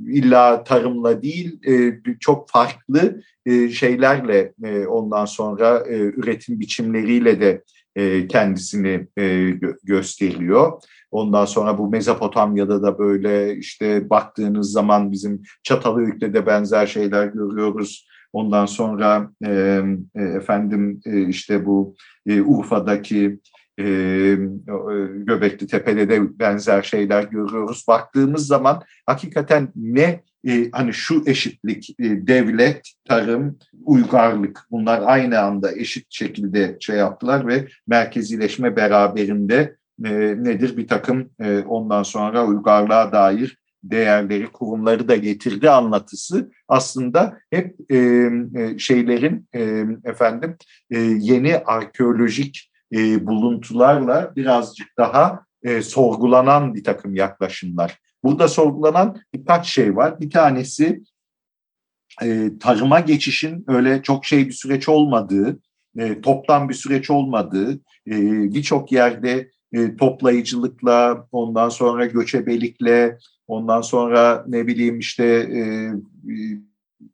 illa 0.07 0.63
tarımla 0.63 1.21
değil 1.21 1.59
e, 1.67 1.99
çok 2.19 2.49
farklı 2.49 3.21
e, 3.45 3.69
şeylerle 3.69 4.53
e, 4.63 4.85
ondan 4.85 5.25
sonra 5.25 5.83
e, 5.89 5.95
üretim 5.95 6.59
biçimleriyle 6.59 7.39
de 7.39 7.63
e, 7.95 8.27
kendisini 8.27 9.07
e, 9.17 9.49
gösteriyor. 9.83 10.81
Ondan 11.11 11.45
sonra 11.45 11.77
bu 11.77 11.89
Mezopotamya'da 11.89 12.83
da 12.83 12.99
böyle 12.99 13.57
işte 13.57 14.09
baktığınız 14.09 14.71
zaman 14.71 15.11
bizim 15.11 15.41
Çatalhöyük'te 15.63 16.33
de 16.33 16.45
benzer 16.45 16.87
şeyler 16.87 17.27
görüyoruz. 17.27 18.07
Ondan 18.33 18.65
sonra 18.65 19.31
e, 19.45 19.81
efendim 20.15 21.01
işte 21.27 21.65
bu 21.65 21.95
Urfa'daki 22.45 23.39
Göbekli 25.25 25.67
Tepe'de 25.67 26.09
de 26.09 26.39
benzer 26.39 26.81
şeyler 26.81 27.23
görüyoruz. 27.23 27.85
Baktığımız 27.87 28.47
zaman 28.47 28.83
hakikaten 29.05 29.67
ne 29.75 30.23
e, 30.47 30.71
hani 30.71 30.93
şu 30.93 31.23
eşitlik, 31.25 31.89
e, 31.89 32.27
devlet, 32.27 32.91
tarım, 33.05 33.57
uygarlık 33.83 34.67
bunlar 34.71 35.01
aynı 35.05 35.39
anda 35.39 35.75
eşit 35.75 36.05
şekilde 36.09 36.77
şey 36.79 36.95
yaptılar 36.95 37.47
ve 37.47 37.67
merkezileşme 37.87 38.75
beraberinde 38.75 39.75
e, 40.05 40.11
nedir 40.43 40.77
bir 40.77 40.87
takım 40.87 41.29
e, 41.39 41.59
ondan 41.59 42.03
sonra 42.03 42.45
uygarlığa 42.45 43.11
dair 43.11 43.57
değerleri, 43.83 44.47
kurumları 44.47 45.07
da 45.07 45.15
getirdi 45.15 45.69
anlatısı 45.69 46.51
aslında 46.67 47.37
hep 47.49 47.75
e, 47.91 47.97
e, 48.55 48.79
şeylerin 48.79 49.47
e, 49.55 49.85
efendim 50.03 50.57
e, 50.91 50.99
yeni 50.99 51.57
arkeolojik 51.57 52.71
e, 52.93 53.27
buluntularla 53.27 54.33
birazcık 54.35 54.87
daha 54.97 55.45
e, 55.63 55.81
sorgulanan 55.81 56.73
bir 56.73 56.83
takım 56.83 57.15
yaklaşımlar. 57.15 57.99
Burada 58.23 58.47
sorgulanan 58.47 59.21
birkaç 59.33 59.67
şey 59.67 59.95
var. 59.95 60.19
Bir 60.19 60.29
tanesi 60.29 61.03
e, 62.23 62.51
tarıma 62.59 62.99
geçişin 62.99 63.63
öyle 63.67 64.01
çok 64.01 64.25
şey 64.25 64.47
bir 64.47 64.53
süreç 64.53 64.89
olmadığı, 64.89 65.59
e, 65.97 66.21
toptan 66.21 66.69
bir 66.69 66.73
süreç 66.73 67.09
olmadığı, 67.09 67.73
e, 68.07 68.13
birçok 68.53 68.91
yerde 68.91 69.51
e, 69.73 69.95
toplayıcılıkla, 69.95 71.27
ondan 71.31 71.69
sonra 71.69 72.05
göçebelikle, 72.05 73.17
ondan 73.47 73.81
sonra 73.81 74.45
ne 74.47 74.67
bileyim 74.67 74.99
işte 74.99 75.25
e, 75.25 75.61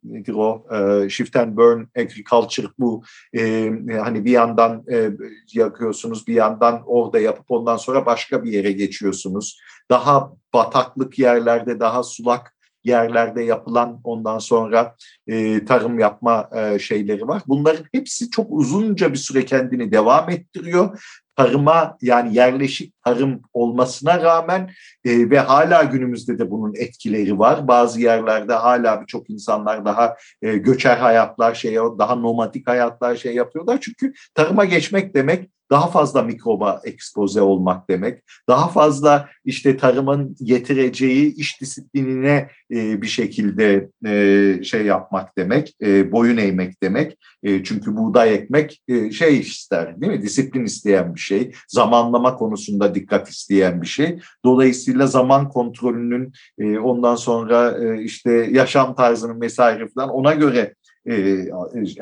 nedir 0.03 0.33
o 0.33 0.65
e, 0.75 1.09
shift 1.09 1.35
and 1.35 1.57
burn 1.57 1.88
agriculture 1.97 2.67
bu 2.79 3.03
e, 3.38 3.71
hani 4.03 4.25
bir 4.25 4.31
yandan 4.31 4.83
e, 4.91 5.09
yakıyorsunuz 5.53 6.27
bir 6.27 6.33
yandan 6.33 6.83
orada 6.85 7.19
yapıp 7.19 7.51
ondan 7.51 7.77
sonra 7.77 8.05
başka 8.05 8.43
bir 8.43 8.51
yere 8.51 8.71
geçiyorsunuz. 8.71 9.59
Daha 9.89 10.33
bataklık 10.53 11.19
yerlerde 11.19 11.79
daha 11.79 12.03
sulak 12.03 12.55
yerlerde 12.83 13.43
yapılan 13.43 14.01
ondan 14.03 14.39
sonra 14.39 14.95
e, 15.27 15.65
tarım 15.65 16.00
yapma 16.00 16.50
e, 16.55 16.79
şeyleri 16.79 17.27
var. 17.27 17.41
Bunların 17.47 17.85
hepsi 17.91 18.29
çok 18.29 18.47
uzunca 18.50 19.13
bir 19.13 19.17
süre 19.17 19.45
kendini 19.45 19.91
devam 19.91 20.29
ettiriyor 20.29 21.01
tarıma 21.41 21.98
yani 22.01 22.36
yerleşik 22.36 23.03
tarım 23.03 23.41
olmasına 23.53 24.21
rağmen 24.21 24.71
e, 25.05 25.29
ve 25.29 25.39
hala 25.39 25.83
günümüzde 25.83 26.39
de 26.39 26.51
bunun 26.51 26.74
etkileri 26.75 27.39
var. 27.39 27.67
Bazı 27.67 28.01
yerlerde 28.01 28.53
hala 28.53 29.01
birçok 29.01 29.29
insanlar 29.29 29.86
daha 29.86 30.15
e, 30.41 30.57
göçer 30.57 30.98
hayatlar 30.98 31.55
şey 31.55 31.75
daha 31.75 32.15
nomadik 32.15 32.67
hayatlar 32.67 33.15
şey 33.15 33.36
yapıyorlar. 33.36 33.77
Çünkü 33.81 34.13
tarıma 34.33 34.65
geçmek 34.65 35.15
demek 35.15 35.50
daha 35.72 35.88
fazla 35.88 36.22
mikroba 36.22 36.82
ekspoze 36.84 37.42
olmak 37.42 37.90
demek, 37.90 38.24
daha 38.48 38.68
fazla 38.68 39.30
işte 39.46 39.78
tarımın 39.78 40.36
getireceği 40.44 41.36
iş 41.36 41.62
disiplinine 41.62 42.50
e, 42.72 43.01
bir 43.01 43.08
şekilde 43.08 43.90
e, 44.06 44.63
şey 44.63 44.86
yapmak 44.86 45.38
demek, 45.38 45.75
e, 45.82 46.12
boyun 46.12 46.38
eğmek 46.38 46.84
demek. 46.84 47.18
E, 47.44 47.63
çünkü 47.63 47.98
buğday 47.98 48.34
ekmek 48.34 48.82
e, 48.88 49.12
şey 49.12 49.40
ister 49.40 50.01
değil 50.01 50.12
mi? 50.12 50.22
Disiplin 50.22 50.66
isteyen 50.66 51.16
bir 51.16 51.20
şey, 51.20 51.51
zamanlama 51.68 52.36
konusunda 52.36 52.96
dikkat 52.96 53.30
isteyen 53.30 53.82
bir 53.82 53.88
şey. 53.88 54.20
Dolayısıyla 54.46 55.08
zaman 55.08 55.50
kontrolünün 55.50 56.34
e, 56.60 56.80
ondan 56.80 57.16
sonra 57.16 57.78
e, 57.84 58.04
işte 58.04 58.32
yaşam 58.51 58.96
tarzının 58.96 59.42
vesaire 59.42 59.88
falan 59.96 60.10
ona 60.10 60.34
göre 60.34 60.75
e, 61.10 61.48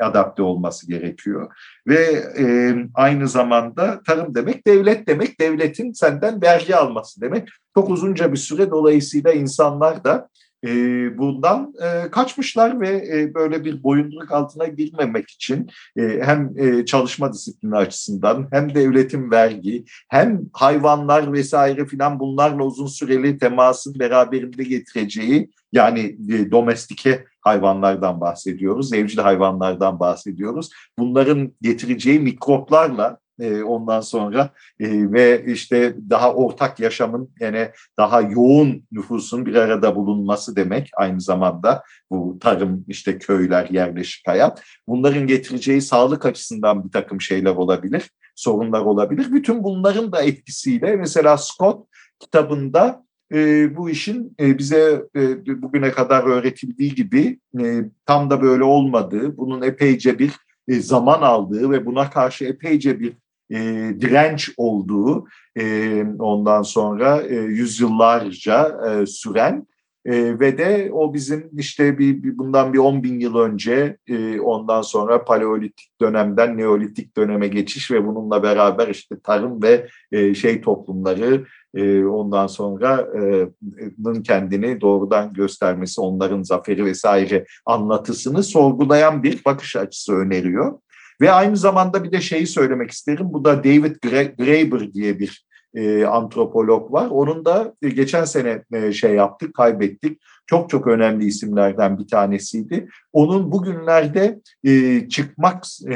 adapte 0.00 0.42
olması 0.42 0.88
gerekiyor. 0.88 1.50
Ve 1.86 2.04
e, 2.38 2.74
aynı 2.94 3.28
zamanda 3.28 4.00
tarım 4.06 4.34
demek 4.34 4.66
devlet 4.66 5.06
demek, 5.06 5.40
devletin 5.40 5.92
senden 5.92 6.42
vergi 6.42 6.76
alması 6.76 7.20
demek. 7.20 7.48
Çok 7.74 7.90
uzunca 7.90 8.32
bir 8.32 8.36
süre 8.36 8.70
dolayısıyla 8.70 9.32
insanlar 9.32 10.04
da 10.04 10.28
e, 10.64 10.70
bundan 11.18 11.74
e, 11.82 12.10
kaçmışlar 12.10 12.80
ve 12.80 13.34
böyle 13.34 13.64
bir 13.64 13.82
boyunduruk 13.82 14.32
altına 14.32 14.66
girmemek 14.66 15.30
için 15.30 15.70
hem 15.96 16.54
çalışma 16.84 17.32
disiplini 17.32 17.76
açısından 17.76 18.48
hem 18.52 18.74
devletin 18.74 19.30
vergi 19.30 19.84
hem 20.08 20.40
hayvanlar 20.52 21.32
vesaire 21.32 21.86
filan 21.86 22.20
bunlarla 22.20 22.64
uzun 22.64 22.86
süreli 22.86 23.38
temasın 23.38 23.98
beraberinde 23.98 24.64
getireceği 24.64 25.50
yani 25.72 26.16
domestike 26.50 27.24
hayvanlardan 27.40 28.20
bahsediyoruz, 28.20 28.92
evcil 28.92 29.18
hayvanlardan 29.18 30.00
bahsediyoruz. 30.00 30.70
Bunların 30.98 31.52
getireceği 31.62 32.20
mikroplarla 32.20 33.18
e, 33.40 33.62
ondan 33.62 34.00
sonra 34.00 34.50
e, 34.80 35.12
ve 35.12 35.44
işte 35.46 35.96
daha 36.10 36.34
ortak 36.34 36.80
yaşamın 36.80 37.30
yani 37.40 37.68
daha 37.98 38.20
yoğun 38.20 38.86
nüfusun 38.92 39.46
bir 39.46 39.54
arada 39.54 39.96
bulunması 39.96 40.56
demek 40.56 40.90
aynı 40.96 41.20
zamanda 41.20 41.82
bu 42.10 42.38
tarım 42.40 42.84
işte 42.88 43.18
köyler 43.18 43.68
yerleşik 43.70 44.28
hayat 44.28 44.62
bunların 44.88 45.26
getireceği 45.26 45.82
sağlık 45.82 46.26
açısından 46.26 46.84
bir 46.84 46.90
takım 46.90 47.20
şeyler 47.20 47.50
olabilir 47.50 48.10
sorunlar 48.34 48.80
olabilir 48.80 49.32
bütün 49.32 49.64
bunların 49.64 50.12
da 50.12 50.22
etkisiyle 50.22 50.96
mesela 50.96 51.36
Scott 51.36 51.86
kitabında 52.18 53.04
e, 53.32 53.76
bu 53.76 53.90
işin 53.90 54.36
e, 54.40 54.58
bize 54.58 55.04
e, 55.16 55.46
bugüne 55.62 55.90
kadar 55.90 56.24
öğretildiği 56.24 56.94
gibi 56.94 57.38
e, 57.60 57.84
tam 58.06 58.30
da 58.30 58.42
böyle 58.42 58.64
olmadığı, 58.64 59.36
bunun 59.36 59.62
epeyce 59.62 60.18
bir 60.18 60.32
e, 60.68 60.80
zaman 60.80 61.22
aldığı 61.22 61.70
ve 61.70 61.86
buna 61.86 62.10
karşı 62.10 62.44
epeyce 62.44 63.00
bir 63.00 63.12
e, 63.50 63.58
direnç 64.00 64.50
olduğu 64.56 65.26
e, 65.58 66.04
ondan 66.18 66.62
sonra 66.62 67.22
e, 67.22 67.34
yüzyıllarca 67.34 68.80
e, 68.90 69.06
süren 69.06 69.66
e, 70.04 70.40
ve 70.40 70.58
de 70.58 70.90
o 70.92 71.14
bizim 71.14 71.50
işte 71.56 71.98
bir, 71.98 72.22
bir 72.22 72.38
bundan 72.38 72.72
bir 72.72 72.78
10 72.78 73.02
bin 73.02 73.20
yıl 73.20 73.34
önce 73.34 73.96
e, 74.06 74.40
ondan 74.40 74.82
sonra 74.82 75.24
paleolitik 75.24 76.00
dönemden 76.00 76.58
neolitik 76.58 77.16
döneme 77.16 77.48
geçiş 77.48 77.90
ve 77.90 78.06
bununla 78.06 78.42
beraber 78.42 78.88
işte 78.88 79.20
tarım 79.20 79.62
ve 79.62 79.88
e, 80.12 80.34
şey 80.34 80.60
toplumları 80.60 81.46
e, 81.74 82.04
ondan 82.04 82.46
sonra 82.46 83.08
e, 83.20 84.22
kendini 84.22 84.80
doğrudan 84.80 85.32
göstermesi, 85.32 86.00
onların 86.00 86.42
zaferi 86.42 86.84
vesaire 86.84 87.44
anlatısını 87.66 88.42
sorgulayan 88.42 89.22
bir 89.22 89.44
bakış 89.44 89.76
açısı 89.76 90.12
öneriyor. 90.12 90.78
Ve 91.20 91.30
aynı 91.30 91.56
zamanda 91.56 92.04
bir 92.04 92.12
de 92.12 92.20
şeyi 92.20 92.46
söylemek 92.46 92.90
isterim. 92.90 93.26
Bu 93.32 93.44
da 93.44 93.64
David 93.64 93.96
Graeber 94.02 94.92
diye 94.92 95.18
bir 95.18 95.49
e, 95.74 96.04
antropolog 96.04 96.92
var. 96.92 97.08
Onun 97.10 97.44
da 97.44 97.74
e, 97.82 97.88
geçen 97.88 98.24
sene 98.24 98.62
e, 98.72 98.92
şey 98.92 99.14
yaptık, 99.14 99.54
kaybettik. 99.54 100.20
Çok 100.46 100.70
çok 100.70 100.86
önemli 100.86 101.26
isimlerden 101.26 101.98
bir 101.98 102.06
tanesiydi. 102.06 102.88
Onun 103.12 103.52
bugünlerde 103.52 104.40
e, 104.64 105.08
çıkmak 105.08 105.64
e, 105.86 105.94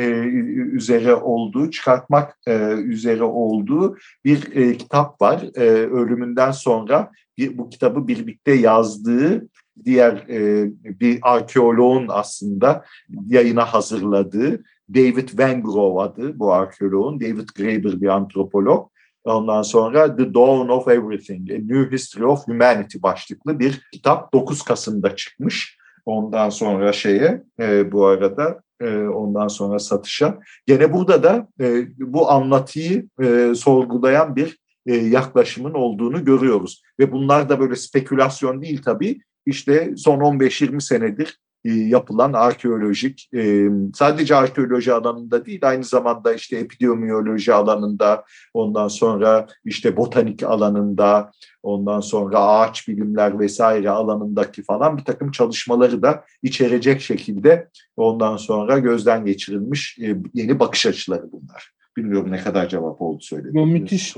üzere 0.73 1.15
olduğu, 1.15 1.71
çıkartmak 1.71 2.39
e, 2.47 2.73
üzere 2.73 3.23
olduğu 3.23 3.97
bir 4.25 4.57
e, 4.57 4.77
kitap 4.77 5.23
var. 5.23 5.43
E, 5.55 5.65
ölümünden 5.71 6.51
sonra 6.51 7.11
bir, 7.39 7.59
bu 7.59 7.71
kitabı 7.71 8.09
birlikte 8.09 8.53
yazdığı 8.53 9.49
diğer 9.85 10.13
e, 10.29 10.71
bir 11.01 11.19
arkeoloğun 11.23 12.07
aslında 12.09 12.85
yayına 13.27 13.65
hazırladığı 13.65 14.63
David 14.95 15.39
Van 15.39 15.63
adı 15.99 16.39
bu 16.39 16.53
arkeoloğun. 16.53 17.21
David 17.21 17.49
Graeber 17.57 18.01
bir 18.01 18.09
antropolog. 18.09 18.94
Ondan 19.25 19.63
sonra 19.63 20.17
The 20.17 20.35
Dawn 20.35 20.69
of 20.69 20.89
Everything, 20.89 21.51
A 21.51 21.55
New 21.55 21.91
History 21.91 22.27
of 22.27 22.49
Humanity 22.49 22.99
başlıklı 23.03 23.59
bir 23.59 23.81
kitap 23.93 24.35
9 24.35 24.63
Kasım'da 24.63 25.17
çıkmış. 25.17 25.79
Ondan 26.07 26.51
sonra 26.51 26.93
şeye 26.93 27.43
e, 27.61 27.93
bu 27.93 28.07
arada 28.07 28.61
e, 28.81 28.99
ondan 28.99 29.49
sonra 29.49 29.79
satışa. 29.79 30.39
Gene 30.67 30.93
burada 30.93 31.23
da 31.23 31.49
e, 31.61 31.87
bu 31.99 32.31
anlatıyı 32.31 33.09
e, 33.23 33.55
sorgulayan 33.55 34.37
bir 34.37 34.59
e, 34.87 34.95
yaklaşımın 34.97 35.75
olduğunu 35.75 36.25
görüyoruz. 36.25 36.83
Ve 37.01 37.13
bunlar 37.13 37.49
da 37.49 37.61
böyle 37.61 37.77
spekülasyon 37.77 38.63
değil 38.63 38.83
tabii. 38.83 39.21
İşte 39.47 39.95
son 39.97 40.19
15-20 40.21 40.81
senedir 40.81 41.39
yapılan 41.65 42.33
arkeolojik 42.33 43.29
e, 43.35 43.69
sadece 43.95 44.37
arkeoloji 44.37 44.93
alanında 44.93 45.47
değil 45.47 45.69
aynı 45.69 45.85
zamanda 45.85 46.35
işte 46.35 46.57
epidemiyoloji 46.57 47.55
alanında 47.55 48.25
ondan 48.55 48.89
sonra 48.89 49.47
işte 49.65 49.97
botanik 49.97 50.43
alanında 50.43 51.31
ondan 51.63 52.01
sonra 52.01 52.39
ağaç 52.39 52.89
bilimler 52.89 53.39
vesaire 53.39 53.91
alanındaki 53.91 54.63
falan 54.63 54.97
bir 54.97 55.05
takım 55.05 55.31
çalışmaları 55.31 56.03
da 56.03 56.25
içerecek 56.43 57.01
şekilde 57.01 57.69
ondan 57.97 58.37
sonra 58.37 58.79
gözden 58.79 59.25
geçirilmiş 59.25 59.99
e, 59.99 60.17
yeni 60.35 60.61
bakış 60.61 60.87
açıları 60.87 61.33
bunlar. 61.33 61.71
Bilmiyorum 61.97 62.33
ne 62.33 62.39
kadar 62.39 62.69
cevap 62.69 63.03
oldu 63.03 63.21
söyledim. 63.23 63.55
Bu 63.55 63.67
müthiş 63.67 64.17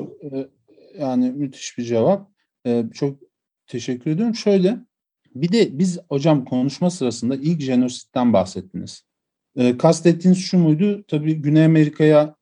yani 0.99 1.31
müthiş 1.31 1.79
bir 1.79 1.85
cevap. 1.85 2.29
Çok 2.95 3.19
teşekkür 3.67 4.11
ediyorum. 4.11 4.35
Şöyle 4.35 4.77
bir 5.43 5.53
de 5.53 5.79
biz 5.79 5.99
hocam 6.09 6.45
konuşma 6.45 6.91
sırasında 6.91 7.37
ilk 7.37 7.61
jenositten 7.61 8.33
bahsettiniz. 8.33 9.05
E, 9.57 9.79
kastettiğiniz 9.79 10.39
şu 10.39 10.59
muydu? 10.59 11.05
Tabii 11.09 11.35
Güney 11.35 11.65
Amerika'ya 11.65 12.37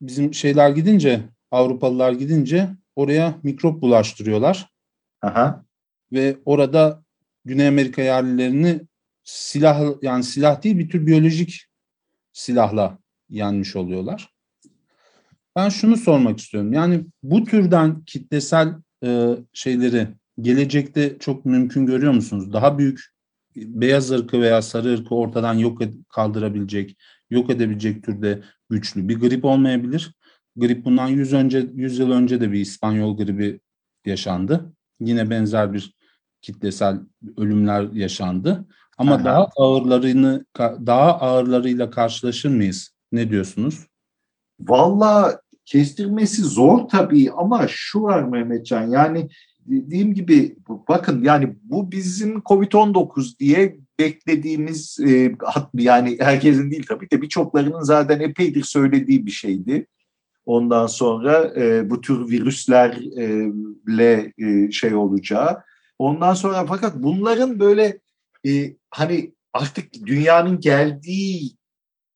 bizim 0.00 0.34
şeyler 0.34 0.70
gidince, 0.70 1.20
Avrupalılar 1.50 2.12
gidince 2.12 2.68
oraya 2.96 3.38
mikrop 3.42 3.82
bulaştırıyorlar. 3.82 4.70
Aha. 5.22 5.64
Ve 6.12 6.36
orada 6.44 7.04
Güney 7.44 7.68
Amerika 7.68 8.02
yerlilerini 8.02 8.80
silah 9.24 9.82
yani 10.02 10.24
silah 10.24 10.62
değil 10.62 10.78
bir 10.78 10.88
tür 10.88 11.06
biyolojik 11.06 11.66
silahla 12.32 12.98
yenmiş 13.28 13.76
oluyorlar. 13.76 14.34
Ben 15.56 15.68
şunu 15.68 15.96
sormak 15.96 16.38
istiyorum. 16.38 16.72
Yani 16.72 17.04
bu 17.22 17.44
türden 17.44 18.04
kitlesel 18.04 18.74
e, 19.04 19.36
şeyleri 19.52 20.08
gelecekte 20.40 21.18
çok 21.18 21.44
mümkün 21.44 21.86
görüyor 21.86 22.12
musunuz? 22.12 22.52
Daha 22.52 22.78
büyük 22.78 23.00
beyaz 23.56 24.10
ırkı 24.10 24.40
veya 24.40 24.62
sarı 24.62 24.92
ırkı 24.92 25.14
ortadan 25.14 25.54
yok 25.54 25.82
kaldırabilecek, 26.08 26.96
yok 27.30 27.50
edebilecek 27.50 28.04
türde 28.04 28.42
güçlü 28.70 29.08
bir 29.08 29.20
grip 29.20 29.44
olmayabilir. 29.44 30.14
Grip 30.56 30.84
bundan 30.84 31.08
100 31.08 31.32
önce 31.32 31.66
100 31.74 31.98
yıl 31.98 32.10
önce 32.10 32.40
de 32.40 32.52
bir 32.52 32.60
İspanyol 32.60 33.16
gribi 33.16 33.60
yaşandı. 34.06 34.72
Yine 35.00 35.30
benzer 35.30 35.72
bir 35.72 35.94
kitlesel 36.42 37.00
ölümler 37.36 37.92
yaşandı. 37.92 38.66
Ama 38.98 39.14
Aha. 39.14 39.24
daha 39.24 39.48
ağırlarını 39.56 40.44
daha 40.58 41.20
ağırlarıyla 41.20 41.90
karşılaşır 41.90 42.48
mıyız? 42.48 42.90
Ne 43.12 43.30
diyorsunuz? 43.30 43.86
Vallahi 44.60 45.36
kestirmesi 45.64 46.42
zor 46.42 46.88
tabii 46.88 47.30
ama 47.32 47.66
şu 47.68 48.02
var 48.02 48.22
Mehmetcan 48.22 48.88
yani 48.88 49.28
dediğim 49.70 50.14
gibi 50.14 50.56
bakın 50.88 51.24
yani 51.24 51.56
bu 51.62 51.92
bizim 51.92 52.36
Covid-19 52.36 53.38
diye 53.38 53.76
beklediğimiz 53.98 54.98
e, 55.08 55.34
yani 55.74 56.16
herkesin 56.20 56.70
değil 56.70 56.86
tabii 56.88 57.10
de 57.10 57.22
birçoklarının 57.22 57.82
zaten 57.82 58.20
epeydir 58.20 58.62
söylediği 58.62 59.26
bir 59.26 59.30
şeydi. 59.30 59.86
Ondan 60.46 60.86
sonra 60.86 61.52
e, 61.56 61.90
bu 61.90 62.00
tür 62.00 62.28
virüslerle 62.28 64.32
e, 64.38 64.70
şey 64.70 64.94
olacağı. 64.94 65.62
Ondan 65.98 66.34
sonra 66.34 66.66
fakat 66.66 66.96
bunların 66.96 67.60
böyle 67.60 67.98
e, 68.46 68.76
hani 68.90 69.34
artık 69.52 70.06
dünyanın 70.06 70.60
geldiği 70.60 71.56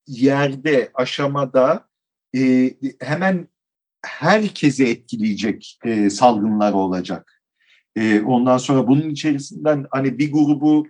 yerde 0.06 0.90
aşamada 0.94 1.88
e, 2.36 2.70
hemen 3.00 3.48
herkese 4.04 4.84
etkileyecek 4.84 5.78
e, 5.84 6.10
salgınlar 6.10 6.72
olacak. 6.72 7.33
E, 7.96 8.20
ondan 8.20 8.58
sonra 8.58 8.86
bunun 8.86 9.10
içerisinden 9.10 9.86
hani 9.90 10.18
bir 10.18 10.32
grubu 10.32 10.86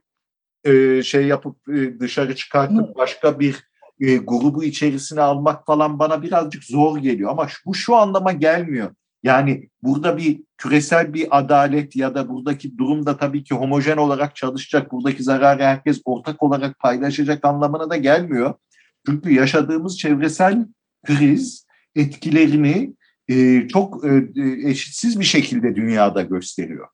e, 0.64 1.02
şey 1.02 1.26
yapıp 1.26 1.68
e, 1.68 2.00
dışarı 2.00 2.36
çıkartıp 2.36 2.96
başka 2.96 3.40
bir 3.40 3.64
e, 4.00 4.16
grubu 4.16 4.64
içerisine 4.64 5.20
almak 5.20 5.66
falan 5.66 5.98
bana 5.98 6.22
birazcık 6.22 6.64
zor 6.64 6.98
geliyor. 6.98 7.30
Ama 7.30 7.48
bu 7.66 7.74
şu 7.74 7.96
anlama 7.96 8.32
gelmiyor. 8.32 8.94
Yani 9.22 9.68
burada 9.82 10.16
bir 10.16 10.42
küresel 10.58 11.14
bir 11.14 11.38
adalet 11.38 11.96
ya 11.96 12.14
da 12.14 12.28
buradaki 12.28 12.78
durumda 12.78 13.16
tabii 13.16 13.44
ki 13.44 13.54
homojen 13.54 13.96
olarak 13.96 14.36
çalışacak, 14.36 14.92
buradaki 14.92 15.22
zararı 15.22 15.62
herkes 15.62 16.02
ortak 16.04 16.42
olarak 16.42 16.78
paylaşacak 16.78 17.44
anlamına 17.44 17.90
da 17.90 17.96
gelmiyor. 17.96 18.54
Çünkü 19.06 19.34
yaşadığımız 19.34 19.98
çevresel 19.98 20.66
kriz 21.06 21.66
etkilerini 21.94 22.94
e, 23.28 23.68
çok 23.68 24.04
e, 24.04 24.28
eşitsiz 24.64 25.20
bir 25.20 25.24
şekilde 25.24 25.76
dünyada 25.76 26.22
gösteriyor. 26.22 26.88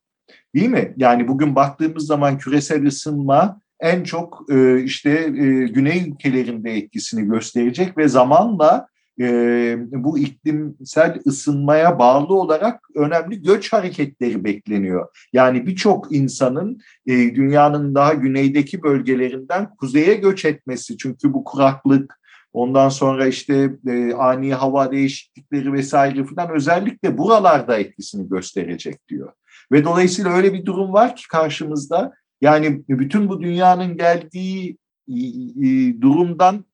Değil 0.55 0.69
mi? 0.69 0.93
Yani 0.97 1.27
bugün 1.27 1.55
baktığımız 1.55 2.05
zaman 2.05 2.37
küresel 2.37 2.85
ısınma 2.85 3.61
en 3.79 4.03
çok 4.03 4.45
e, 4.49 4.83
işte 4.83 5.09
e, 5.09 5.67
güney 5.67 6.09
ülkelerinde 6.09 6.71
etkisini 6.71 7.27
gösterecek 7.27 7.97
ve 7.97 8.07
zamanla 8.07 8.87
e, 9.21 9.77
bu 9.91 10.19
iklimsel 10.19 11.21
ısınmaya 11.27 11.99
bağlı 11.99 12.33
olarak 12.33 12.87
önemli 12.95 13.41
göç 13.41 13.73
hareketleri 13.73 14.43
bekleniyor. 14.43 15.07
Yani 15.33 15.67
birçok 15.67 16.11
insanın 16.11 16.81
e, 17.07 17.11
dünyanın 17.35 17.95
daha 17.95 18.13
güneydeki 18.13 18.83
bölgelerinden 18.83 19.75
kuzeye 19.75 20.13
göç 20.13 20.45
etmesi 20.45 20.97
çünkü 20.97 21.33
bu 21.33 21.43
kuraklık 21.43 22.21
ondan 22.53 22.89
sonra 22.89 23.27
işte 23.27 23.71
e, 23.87 24.13
ani 24.13 24.53
hava 24.53 24.91
değişiklikleri 24.91 25.73
vesaire 25.73 26.23
falan 26.23 26.49
özellikle 26.51 27.17
buralarda 27.17 27.79
etkisini 27.79 28.29
gösterecek 28.29 29.07
diyor. 29.09 29.33
Ve 29.71 29.85
dolayısıyla 29.85 30.31
öyle 30.31 30.53
bir 30.53 30.65
durum 30.65 30.93
var 30.93 31.15
ki 31.15 31.27
karşımızda. 31.27 32.13
Yani 32.41 32.83
bütün 32.89 33.29
bu 33.29 33.41
dünyanın 33.41 33.97
geldiği 33.97 34.77
durumdan 36.01 36.65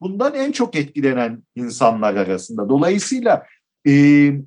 bundan 0.00 0.34
en 0.34 0.52
çok 0.52 0.76
etkilenen 0.76 1.42
insanlar 1.54 2.14
arasında. 2.14 2.68
Dolayısıyla 2.68 3.46
e, 3.88 3.92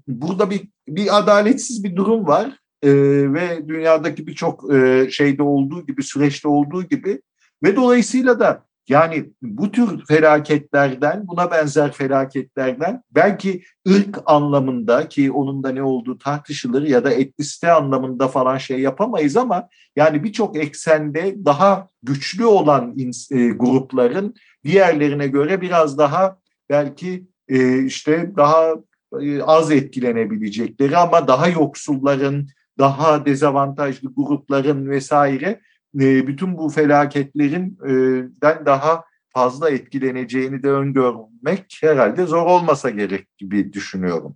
burada 0.07 0.49
bir 0.49 0.61
bir 0.87 1.17
adaletsiz 1.17 1.83
bir 1.83 1.95
durum 1.95 2.27
var. 2.27 2.59
E, 2.83 2.91
ve 3.33 3.67
dünyadaki 3.67 4.27
birçok 4.27 4.73
e, 4.73 5.07
şeyde 5.11 5.43
olduğu 5.43 5.85
gibi 5.85 6.03
süreçte 6.03 6.47
olduğu 6.47 6.83
gibi. 6.83 7.21
Ve 7.63 7.75
dolayısıyla 7.75 8.39
da 8.39 8.65
yani 8.89 9.29
bu 9.41 9.71
tür 9.71 10.05
felaketlerden, 10.05 11.27
buna 11.27 11.51
benzer 11.51 11.91
felaketlerden 11.91 13.03
belki 13.11 13.63
ırk 13.89 14.19
anlamında 14.25 15.09
ki 15.09 15.31
onun 15.31 15.63
da 15.63 15.69
ne 15.69 15.83
olduğu 15.83 16.17
tartışılır 16.17 16.81
ya 16.81 17.03
da 17.03 17.13
etnisite 17.13 17.71
anlamında 17.71 18.27
falan 18.27 18.57
şey 18.57 18.79
yapamayız 18.79 19.37
ama 19.37 19.69
yani 19.95 20.23
birçok 20.23 20.57
eksende 20.57 21.45
daha 21.45 21.89
güçlü 22.03 22.45
olan 22.45 22.95
e, 23.31 23.49
grupların 23.49 24.35
diğerlerine 24.63 25.27
göre 25.27 25.61
biraz 25.61 25.97
daha 25.97 26.37
belki 26.69 27.27
e, 27.47 27.83
işte 27.83 28.31
daha 28.37 28.73
e, 29.21 29.41
az 29.41 29.71
etkilenebilecekleri 29.71 30.97
ama 30.97 31.27
daha 31.27 31.47
yoksulların, 31.47 32.47
daha 32.79 33.25
dezavantajlı 33.25 34.13
grupların 34.15 34.89
vesaire 34.89 35.61
e, 35.95 36.27
bütün 36.27 36.57
bu 36.57 36.69
felaketlerinden 36.69 38.65
daha 38.65 39.03
fazla 39.29 39.69
etkileneceğini 39.69 40.63
de 40.63 40.69
öngörmek 40.69 41.77
herhalde 41.81 42.25
zor 42.25 42.45
olmasa 42.45 42.89
gerek 42.89 43.37
gibi 43.37 43.73
düşünüyorum. 43.73 44.35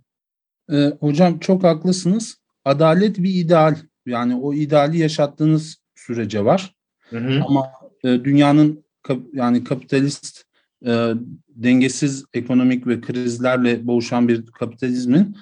E, 0.72 0.92
hocam 1.00 1.38
çok 1.38 1.64
haklısınız. 1.64 2.36
Adalet 2.64 3.18
bir 3.18 3.34
ideal. 3.34 3.76
Yani 4.06 4.36
o 4.36 4.54
ideali 4.54 4.98
yaşattığınız 4.98 5.76
sürece 5.94 6.44
var. 6.44 6.74
Hı 7.10 7.18
hı. 7.18 7.42
Ama 7.48 7.66
e, 8.04 8.08
dünyanın 8.08 8.84
yani 9.32 9.64
kapitalist 9.64 10.44
e, 10.86 11.12
dengesiz 11.48 12.24
ekonomik 12.34 12.86
ve 12.86 13.00
krizlerle 13.00 13.86
boğuşan 13.86 14.28
bir 14.28 14.46
kapitalizmin 14.46 15.36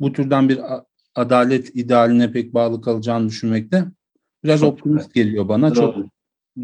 bu 0.00 0.12
türden 0.12 0.48
bir 0.48 0.60
adalet 1.14 1.76
idealine 1.76 2.32
pek 2.32 2.54
bağlı 2.54 2.82
kalacağını 2.82 3.28
düşünmekte 3.28 3.84
Biraz 4.44 4.60
çok 4.60 4.72
optimist 4.72 5.14
güzel. 5.14 5.24
geliyor 5.24 5.48
bana. 5.48 5.74
Çok 5.74 5.96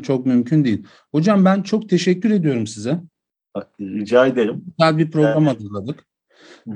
çok 0.02 0.26
mümkün 0.26 0.64
değil. 0.64 0.84
Hocam 1.12 1.44
ben 1.44 1.62
çok 1.62 1.88
teşekkür 1.88 2.30
ediyorum 2.30 2.66
size. 2.66 3.00
Rica 3.80 4.26
ederim. 4.26 4.64
Güzel 4.78 4.98
bir 4.98 5.10
program 5.10 5.46
evet. 5.46 5.56
hazırladık. 5.56 6.04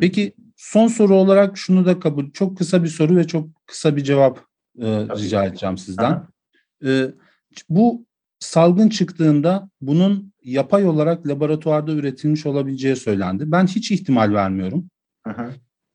Peki 0.00 0.34
son 0.56 0.88
soru 0.88 1.14
olarak 1.14 1.58
şunu 1.58 1.86
da 1.86 2.00
kabul. 2.00 2.30
Çok 2.30 2.58
kısa 2.58 2.82
bir 2.82 2.88
soru 2.88 3.16
ve 3.16 3.26
çok 3.26 3.66
kısa 3.66 3.96
bir 3.96 4.04
cevap 4.04 4.38
e, 4.78 4.86
rica 4.86 5.44
edeceğim 5.44 5.78
sizden. 5.78 6.26
E, 6.84 7.10
bu 7.68 8.06
salgın 8.38 8.88
çıktığında 8.88 9.70
bunun 9.80 10.32
yapay 10.44 10.86
olarak 10.86 11.26
laboratuvarda 11.26 11.92
üretilmiş 11.92 12.46
olabileceği 12.46 12.96
söylendi. 12.96 13.52
Ben 13.52 13.66
hiç 13.66 13.90
ihtimal 13.90 14.32
vermiyorum. 14.32 14.90
Aha. 15.24 15.50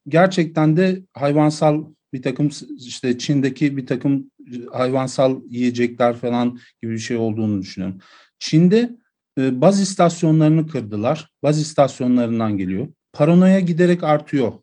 Gerçekten 0.08 0.78
de 0.78 1.04
hayvansal 1.14 1.86
bir 2.14 2.22
takım 2.22 2.50
işte 2.78 3.18
Çin'deki 3.18 3.78
bir 3.78 3.86
takım 3.86 4.32
hayvansal 4.72 5.42
yiyecekler 5.50 6.16
falan 6.16 6.60
gibi 6.82 6.92
bir 6.92 7.00
şey 7.00 7.18
olduğunu 7.18 7.62
düşünüyorum. 7.62 8.00
Çin'de 8.40 8.98
e, 9.38 9.62
baz 9.62 9.82
istasyonlarını 9.82 10.68
kırdılar. 10.68 11.30
Baz 11.44 11.62
istasyonlarından 11.62 12.58
geliyor. 12.58 12.88
Paranoya 13.14 13.60
giderek 13.60 14.04
artıyor. 14.04 14.54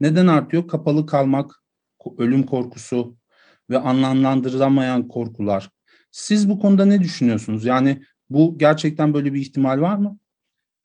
Neden 0.00 0.26
artıyor? 0.26 0.68
Kapalı 0.68 1.06
kalmak, 1.06 1.50
ölüm 2.18 2.42
korkusu 2.42 3.16
ve 3.70 3.78
anlamlandırılamayan 3.78 5.08
korkular. 5.08 5.70
Siz 6.10 6.48
bu 6.48 6.58
konuda 6.58 6.84
ne 6.84 7.00
düşünüyorsunuz? 7.00 7.64
Yani 7.64 8.02
bu 8.30 8.58
gerçekten 8.58 9.14
böyle 9.14 9.34
bir 9.34 9.40
ihtimal 9.40 9.80
var 9.80 9.96
mı? 9.96 10.18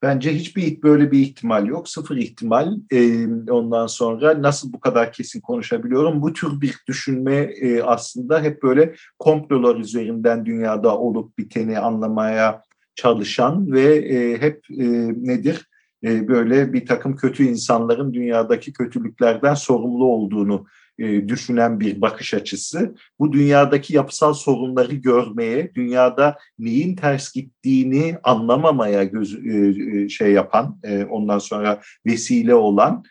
Bence 0.02 0.34
hiçbir 0.34 0.82
böyle 0.82 1.12
bir 1.12 1.18
ihtimal 1.18 1.66
yok. 1.66 1.88
Sıfır 1.88 2.16
ihtimal. 2.16 2.76
E, 2.92 3.26
ondan 3.50 3.86
sonra 3.86 4.42
nasıl 4.42 4.72
bu 4.72 4.80
kadar 4.80 5.12
kesin 5.12 5.40
konuşabiliyorum? 5.40 6.22
Bu 6.22 6.32
tür 6.32 6.60
bir 6.60 6.74
düşünme 6.88 7.34
e, 7.34 7.82
aslında 7.82 8.42
hep 8.42 8.62
böyle 8.62 8.94
komplolar 9.18 9.76
üzerinden 9.76 10.46
dünyada 10.46 10.98
olup 10.98 11.38
biteni 11.38 11.78
anlamaya 11.78 12.62
çalışan 12.94 13.72
ve 13.72 13.96
e, 13.96 14.40
hep 14.40 14.64
e, 14.70 14.84
nedir? 15.28 15.68
Böyle 16.02 16.72
bir 16.72 16.86
takım 16.86 17.16
kötü 17.16 17.44
insanların 17.44 18.14
dünyadaki 18.14 18.72
kötülüklerden 18.72 19.54
sorumlu 19.54 20.04
olduğunu 20.04 20.66
e, 20.98 21.28
düşünen 21.28 21.80
bir 21.80 22.00
bakış 22.00 22.34
açısı. 22.34 22.94
Bu 23.18 23.32
dünyadaki 23.32 23.96
yapısal 23.96 24.32
sorunları 24.32 24.94
görmeye, 24.94 25.74
dünyada 25.74 26.38
neyin 26.58 26.96
ters 26.96 27.32
gittiğini 27.32 28.18
anlamamaya 28.22 29.04
göz, 29.04 29.46
e, 29.46 29.74
e, 29.96 30.08
şey 30.08 30.32
yapan, 30.32 30.80
ondan 31.10 31.38
sonra 31.38 31.80
vesile 32.06 32.54
olan, 32.54 33.04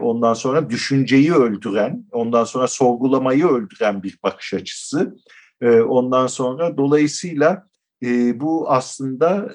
ondan 0.00 0.34
sonra 0.34 0.70
düşünceyi 0.70 1.34
öldüren, 1.34 2.04
ondan 2.12 2.44
sonra 2.44 2.66
sorgulamayı 2.68 3.46
öldüren 3.46 4.02
bir 4.02 4.18
bakış 4.22 4.54
açısı. 4.54 5.16
Ondan 5.88 6.26
sonra 6.26 6.76
dolayısıyla 6.76 7.66
bu 8.34 8.70
aslında 8.70 9.48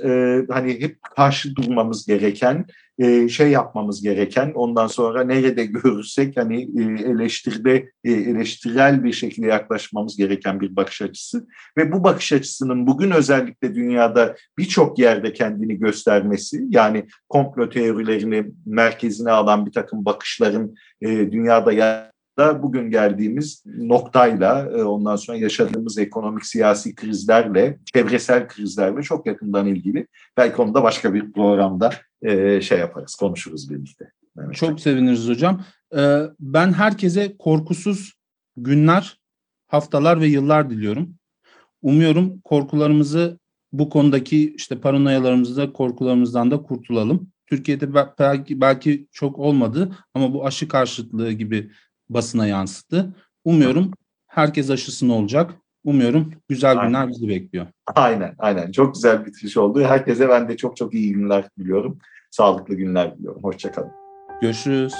hani 0.49 0.82
hep 0.82 1.02
karşı 1.15 1.56
durmamız 1.56 2.06
gereken 2.06 2.65
e, 2.99 3.30
şey 3.30 3.49
yapmamız 3.49 4.02
gereken 4.02 4.52
ondan 4.56 4.88
sonra 4.88 5.23
nerede 5.23 5.65
görürsek 5.65 6.38
hani 6.38 6.62
e, 6.62 6.84
eleştirde 7.04 7.91
e, 8.04 8.12
eleştirel 8.12 9.04
bir 9.04 9.13
şekilde 9.13 9.47
yaklaşmamız 9.47 10.17
gereken 10.17 10.62
bir 10.62 10.75
bakış 10.75 11.02
açısı. 11.02 11.47
Ve 11.78 11.91
bu 11.91 12.04
bakış 12.04 12.34
açısının 12.34 12.88
bugün 12.88 13.12
özellikle 13.12 13.75
dünyada 13.75 14.36
birçok 14.58 14.99
yerde 14.99 15.34
kendini 15.34 15.80
göstermesi 15.80 16.63
yani 16.69 17.06
komplo 17.30 17.69
teorilerini 17.69 18.45
merkezine 18.65 19.32
alan 19.32 19.65
bir 19.65 19.71
takım 19.71 20.06
bakışların 20.06 20.75
dünyada 21.04 21.71
da 22.39 22.63
bugün 22.63 22.91
geldiğimiz 22.91 23.63
noktayla 23.65 24.69
ondan 24.86 25.15
sonra 25.15 25.38
yaşadığımız 25.38 25.97
ekonomik 25.97 26.45
siyasi 26.45 26.95
krizlerle, 26.95 27.80
çevresel 27.93 28.47
krizlerle 28.47 29.02
çok 29.02 29.25
yakından 29.25 29.67
ilgili. 29.67 30.08
Belki 30.38 30.62
onu 30.62 30.73
da 30.73 30.84
başka 30.84 31.13
bir 31.13 31.32
programda 31.32 31.93
e, 32.21 32.62
şey 32.62 32.80
yaparız, 32.80 33.15
konuşuruz 33.15 33.69
birlikte. 33.69 34.12
Evet. 34.39 34.56
Çok 34.56 34.80
seviniriz 34.80 35.30
hocam. 35.30 35.65
Ee, 35.97 36.21
ben 36.39 36.73
herkese 36.73 37.38
korkusuz 37.38 38.13
günler, 38.58 39.19
haftalar 39.67 40.21
ve 40.21 40.28
yıllar 40.28 40.69
diliyorum. 40.69 41.15
Umuyorum 41.82 42.39
korkularımızı 42.39 43.39
bu 43.71 43.89
konudaki 43.89 44.56
işte 44.56 44.80
paranoyalarımızda, 44.80 45.73
korkularımızdan 45.73 46.52
da 46.52 46.62
kurtulalım. 46.62 47.32
Türkiye'de 47.47 47.93
belki, 48.19 48.62
belki 48.62 49.08
çok 49.12 49.39
olmadı 49.39 49.95
ama 50.13 50.34
bu 50.34 50.45
aşı 50.45 50.67
karşıtlığı 50.67 51.32
gibi 51.32 51.71
basına 52.10 52.48
yansıttı. 52.48 53.15
Umuyorum 53.45 53.91
herkes 54.28 54.69
aşısını 54.69 55.13
olacak. 55.13 55.52
Umuyorum 55.84 56.34
güzel 56.50 56.72
aynen. 56.72 56.88
günler 56.88 57.08
bizi 57.08 57.28
bekliyor. 57.28 57.67
Aynen, 57.95 58.36
aynen. 58.38 58.72
Çok 58.72 58.93
güzel 58.93 59.22
bir 59.22 59.26
bitiriş 59.26 59.58
oldu. 59.58 59.84
Herkese 59.84 60.30
ben 60.30 60.50
de 60.50 60.58
çok 60.58 60.78
çok 60.78 60.93
iyi 60.93 61.13
günler 61.13 61.45
diliyorum. 61.60 62.00
Sağlıklı 62.32 62.76
günler 62.76 63.17
diliyorum. 63.17 63.43
Hoşçakalın. 63.43 63.91
Görüşürüz. 64.41 64.93